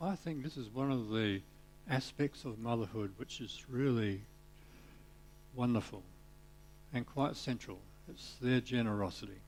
I 0.00 0.16
think 0.16 0.42
this 0.42 0.56
is 0.56 0.68
one 0.68 0.90
of 0.90 1.10
the 1.10 1.40
aspects 1.88 2.44
of 2.44 2.58
motherhood 2.58 3.12
which 3.16 3.40
is 3.40 3.64
really 3.68 4.22
wonderful 5.54 6.02
and 6.92 7.06
quite 7.06 7.36
central. 7.36 7.78
It's 8.08 8.34
their 8.40 8.60
generosity. 8.60 9.40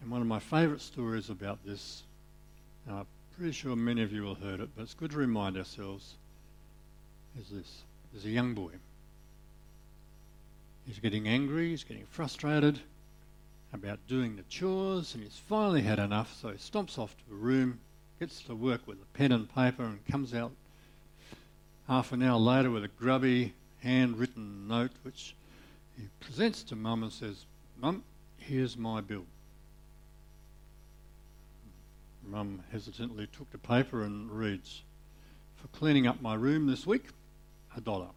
And 0.00 0.10
one 0.10 0.20
of 0.20 0.26
my 0.26 0.38
favourite 0.38 0.80
stories 0.80 1.30
about 1.30 1.64
this, 1.64 2.02
and 2.86 2.98
I'm 2.98 3.06
pretty 3.36 3.52
sure 3.52 3.74
many 3.74 4.02
of 4.02 4.12
you 4.12 4.26
have 4.26 4.38
heard 4.38 4.60
it, 4.60 4.70
but 4.76 4.82
it's 4.82 4.94
good 4.94 5.12
to 5.12 5.18
remind 5.18 5.56
ourselves, 5.56 6.16
is 7.40 7.48
this. 7.48 7.82
There's 8.12 8.24
a 8.24 8.30
young 8.30 8.54
boy. 8.54 8.70
He's 10.86 10.98
getting 10.98 11.26
angry, 11.26 11.70
he's 11.70 11.84
getting 11.84 12.06
frustrated, 12.06 12.80
about 13.72 13.98
doing 14.06 14.36
the 14.36 14.42
chores, 14.44 15.14
and 15.14 15.22
he's 15.22 15.40
finally 15.48 15.82
had 15.82 15.98
enough, 15.98 16.36
so 16.40 16.50
he 16.50 16.56
stomps 16.56 16.98
off 16.98 17.16
to 17.16 17.34
a 17.34 17.36
room, 17.36 17.80
gets 18.20 18.42
to 18.44 18.54
work 18.54 18.86
with 18.86 18.98
a 18.98 19.18
pen 19.18 19.32
and 19.32 19.52
paper, 19.52 19.84
and 19.84 20.06
comes 20.06 20.32
out 20.32 20.52
half 21.88 22.12
an 22.12 22.22
hour 22.22 22.38
later 22.38 22.70
with 22.70 22.84
a 22.84 22.88
grubby 22.88 23.52
handwritten 23.82 24.68
note 24.68 24.92
which 25.02 25.34
he 25.96 26.08
presents 26.20 26.62
to 26.62 26.76
Mum 26.76 27.02
and 27.02 27.12
says, 27.12 27.46
Mum, 27.80 28.02
here's 28.38 28.76
my 28.76 29.00
bill. 29.00 29.24
Mum 32.28 32.62
hesitantly 32.72 33.28
took 33.28 33.50
the 33.50 33.58
paper 33.58 34.02
and 34.02 34.30
reads, 34.30 34.82
For 35.56 35.68
cleaning 35.68 36.06
up 36.06 36.20
my 36.20 36.34
room 36.34 36.66
this 36.66 36.86
week, 36.86 37.04
a 37.76 37.80
dollar. 37.80 38.08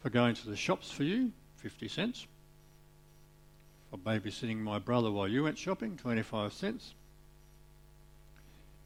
For 0.00 0.10
going 0.10 0.34
to 0.36 0.48
the 0.48 0.56
shops 0.56 0.90
for 0.90 1.04
you, 1.04 1.32
50 1.56 1.88
cents 1.88 2.26
for 3.90 3.96
babysitting 3.96 4.58
my 4.58 4.78
brother 4.78 5.10
while 5.10 5.28
you 5.28 5.44
went 5.44 5.58
shopping, 5.58 5.96
25 5.96 6.52
cents. 6.52 6.94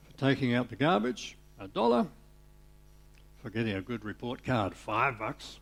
For 0.04 0.16
taking 0.18 0.54
out 0.54 0.68
the 0.68 0.76
garbage, 0.76 1.36
a 1.58 1.68
dollar. 1.68 2.06
For 3.42 3.50
getting 3.50 3.74
a 3.74 3.82
good 3.82 4.04
report 4.04 4.44
card, 4.44 4.74
five 4.74 5.18
bucks. 5.18 5.58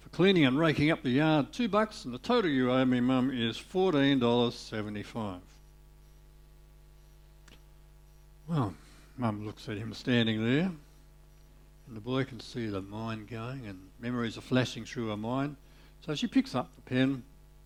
For 0.00 0.08
cleaning 0.08 0.44
and 0.44 0.58
raking 0.58 0.90
up 0.90 1.02
the 1.02 1.10
yard, 1.10 1.52
two 1.52 1.68
bucks. 1.68 2.04
And 2.04 2.12
the 2.12 2.18
total 2.18 2.50
you 2.50 2.72
owe 2.72 2.84
me, 2.84 3.00
Mum, 3.00 3.30
is 3.30 3.56
$14.75. 3.56 5.38
Well, 8.48 8.74
Mum 9.16 9.46
looks 9.46 9.68
at 9.68 9.76
him 9.76 9.94
standing 9.94 10.44
there, 10.44 10.72
and 11.90 11.96
the 11.96 12.00
boy 12.00 12.22
can 12.22 12.38
see 12.38 12.68
the 12.68 12.80
mind 12.80 13.26
going, 13.26 13.66
and 13.66 13.76
memories 13.98 14.38
are 14.38 14.42
flashing 14.42 14.84
through 14.84 15.08
her 15.08 15.16
mind. 15.16 15.56
So 16.06 16.14
she 16.14 16.28
picks 16.28 16.54
up 16.54 16.70
the 16.76 16.82
pen 16.82 17.24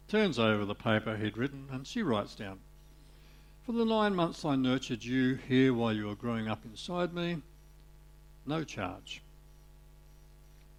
turns 0.08 0.38
over 0.38 0.64
the 0.64 0.74
paper 0.74 1.14
he'd 1.18 1.36
written, 1.36 1.66
and 1.70 1.86
she 1.86 2.02
writes 2.02 2.34
down 2.34 2.58
For 3.66 3.72
the 3.72 3.84
nine 3.84 4.14
months 4.14 4.42
I 4.42 4.56
nurtured 4.56 5.04
you 5.04 5.34
here 5.34 5.74
while 5.74 5.92
you 5.92 6.06
were 6.06 6.14
growing 6.14 6.48
up 6.48 6.64
inside 6.64 7.12
me, 7.12 7.42
no 8.46 8.64
charge. 8.64 9.20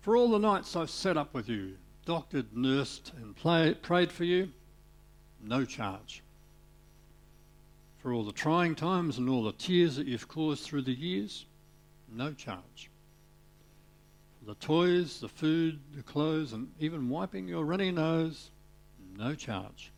For 0.01 0.17
all 0.17 0.31
the 0.31 0.39
nights 0.39 0.75
I've 0.75 0.89
sat 0.89 1.15
up 1.15 1.31
with 1.35 1.47
you, 1.47 1.77
doctored, 2.03 2.57
nursed, 2.57 3.13
and 3.15 3.35
play, 3.35 3.75
prayed 3.75 4.11
for 4.11 4.23
you, 4.23 4.49
no 5.39 5.65
charge. 5.65 6.23
For 7.99 8.11
all 8.11 8.23
the 8.23 8.31
trying 8.31 8.73
times 8.73 9.19
and 9.19 9.29
all 9.29 9.43
the 9.43 9.51
tears 9.51 9.97
that 9.97 10.07
you've 10.07 10.27
caused 10.27 10.63
through 10.63 10.81
the 10.81 10.93
years, 10.93 11.45
no 12.11 12.33
charge. 12.33 12.89
The 14.45 14.55
toys, 14.55 15.19
the 15.19 15.29
food, 15.29 15.79
the 15.95 16.03
clothes, 16.03 16.53
and 16.53 16.71
even 16.79 17.09
wiping 17.09 17.47
your 17.47 17.65
runny 17.65 17.91
nose, 17.91 18.51
no 19.17 19.33
charge. 19.33 19.91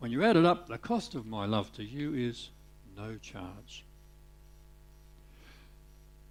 When 0.00 0.10
you 0.10 0.22
add 0.22 0.36
it 0.36 0.44
up, 0.44 0.66
the 0.66 0.76
cost 0.76 1.14
of 1.14 1.24
my 1.24 1.46
love 1.46 1.72
to 1.74 1.82
you 1.82 2.12
is 2.12 2.50
no 2.94 3.16
charge. 3.16 3.84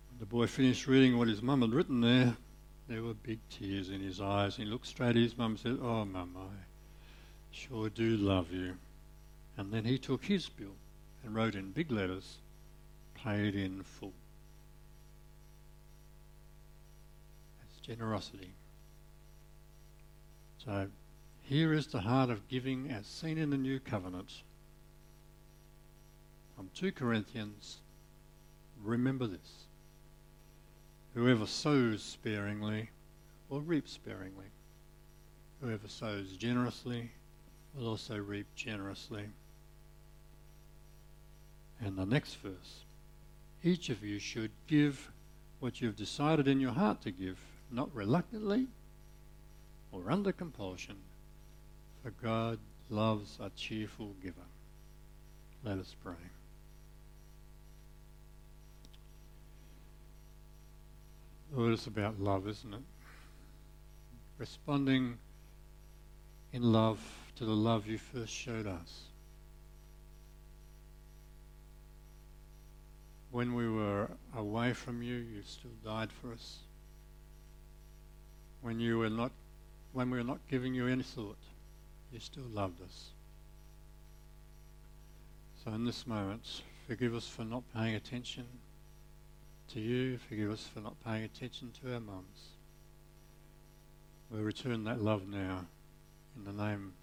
When 0.09 0.19
the 0.19 0.27
boy 0.27 0.45
finished 0.45 0.85
reading 0.85 1.17
what 1.17 1.27
his 1.27 1.41
mum 1.41 1.61
had 1.61 1.73
written 1.73 2.01
there, 2.01 2.37
there 2.87 3.01
were 3.01 3.15
big 3.15 3.39
tears 3.49 3.89
in 3.89 4.01
his 4.01 4.21
eyes. 4.21 4.55
He 4.55 4.65
looked 4.65 4.85
straight 4.85 5.09
at 5.09 5.15
his 5.15 5.35
mum 5.35 5.51
and 5.53 5.59
said, 5.59 5.79
Oh, 5.81 6.05
mum, 6.05 6.35
I 6.37 6.65
sure 7.49 7.89
do 7.89 8.15
love 8.17 8.51
you. 8.51 8.75
And 9.57 9.73
then 9.73 9.85
he 9.85 9.97
took 9.97 10.23
his 10.25 10.49
bill 10.49 10.75
and 11.23 11.33
wrote 11.33 11.55
in 11.55 11.71
big 11.71 11.89
letters, 11.89 12.37
paid 13.15 13.55
in 13.55 13.81
full. 13.81 14.13
Generosity. 17.84 18.56
So 20.58 20.88
here 21.41 21.74
is 21.74 21.88
the 21.88 22.02
heart 22.02 22.30
of 22.30 22.48
giving 22.48 22.89
as 22.89 23.06
seen 23.06 23.38
in 23.38 23.50
the 23.50 23.58
new 23.58 23.80
covenant. 23.80 24.32
From 26.56 26.69
2 26.74 26.91
Corinthians, 26.93 27.82
remember 28.82 29.28
this. 29.28 29.67
Whoever 31.13 31.46
sows 31.46 32.02
sparingly 32.02 32.89
will 33.50 33.62
reap 33.62 33.88
sparingly. 33.88 34.48
Whoever 35.62 35.88
sows 35.88 36.36
generously 36.38 37.12
will 37.76 37.88
also 37.88 38.17
reap 38.17 38.48
generously. 38.56 39.26
And 41.80 41.98
the 41.98 42.06
next 42.06 42.36
verse 42.36 42.84
each 43.63 43.89
of 43.89 44.04
you 44.04 44.19
should 44.19 44.52
give 44.67 45.12
what 45.60 45.80
you 45.80 45.88
have 45.88 45.96
decided 45.96 46.48
in 46.48 46.60
your 46.60 46.74
heart 46.74 47.02
to 47.02 47.12
give, 47.12 47.39
not 47.73 47.93
reluctantly 47.93 48.67
or 49.91 50.12
under 50.12 50.31
compulsion, 50.31 50.95
for 52.01 52.12
God 52.12 52.59
loves 52.89 53.38
a 53.41 53.49
cheerful 53.55 54.13
giver. 54.21 54.36
Let 55.63 55.79
us 55.79 55.95
pray. 56.03 56.13
Lord, 61.51 61.73
it's 61.73 61.88
about 61.88 62.19
love, 62.19 62.47
isn't 62.47 62.73
it? 62.73 62.81
Responding 64.38 65.17
in 66.51 66.63
love 66.63 66.99
to 67.36 67.45
the 67.45 67.51
love 67.51 67.88
you 67.88 67.97
first 67.97 68.33
showed 68.33 68.67
us. 68.67 69.03
When 73.31 73.55
we 73.55 73.69
were 73.69 74.09
away 74.36 74.73
from 74.73 75.01
you, 75.01 75.15
you 75.15 75.41
still 75.45 75.71
died 75.83 76.12
for 76.12 76.33
us. 76.33 76.59
When 78.63 78.80
you 78.80 78.97
were 78.97 79.10
not 79.10 79.32
when 79.91 80.10
we 80.10 80.17
were 80.17 80.23
not 80.23 80.39
giving 80.49 80.73
you 80.73 80.88
any 80.88 81.04
thought, 81.04 81.38
you 82.12 82.19
still 82.19 82.47
loved 82.52 82.82
us. 82.82 83.12
So 85.63 85.71
in 85.71 85.86
this 85.86 86.08
moment, 86.08 86.63
forgive 86.88 87.13
us 87.13 87.28
for 87.28 87.43
not 87.43 87.63
paying 87.76 87.93
attention 87.93 88.45
to 89.73 89.80
you. 89.80 90.17
Forgive 90.17 90.49
us 90.49 90.67
for 90.73 90.80
not 90.80 90.95
paying 91.06 91.26
attention 91.26 91.71
to 91.82 91.93
our 91.93 91.99
mums. 91.99 92.54
We 94.32 94.39
return 94.39 94.84
that 94.86 95.02
love 95.02 95.28
now 95.28 95.65
in 96.36 96.43
the 96.45 96.63
name 96.63 96.93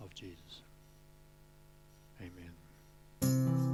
of 0.00 0.14
Jesus. 0.14 0.60
Amen. 2.20 3.69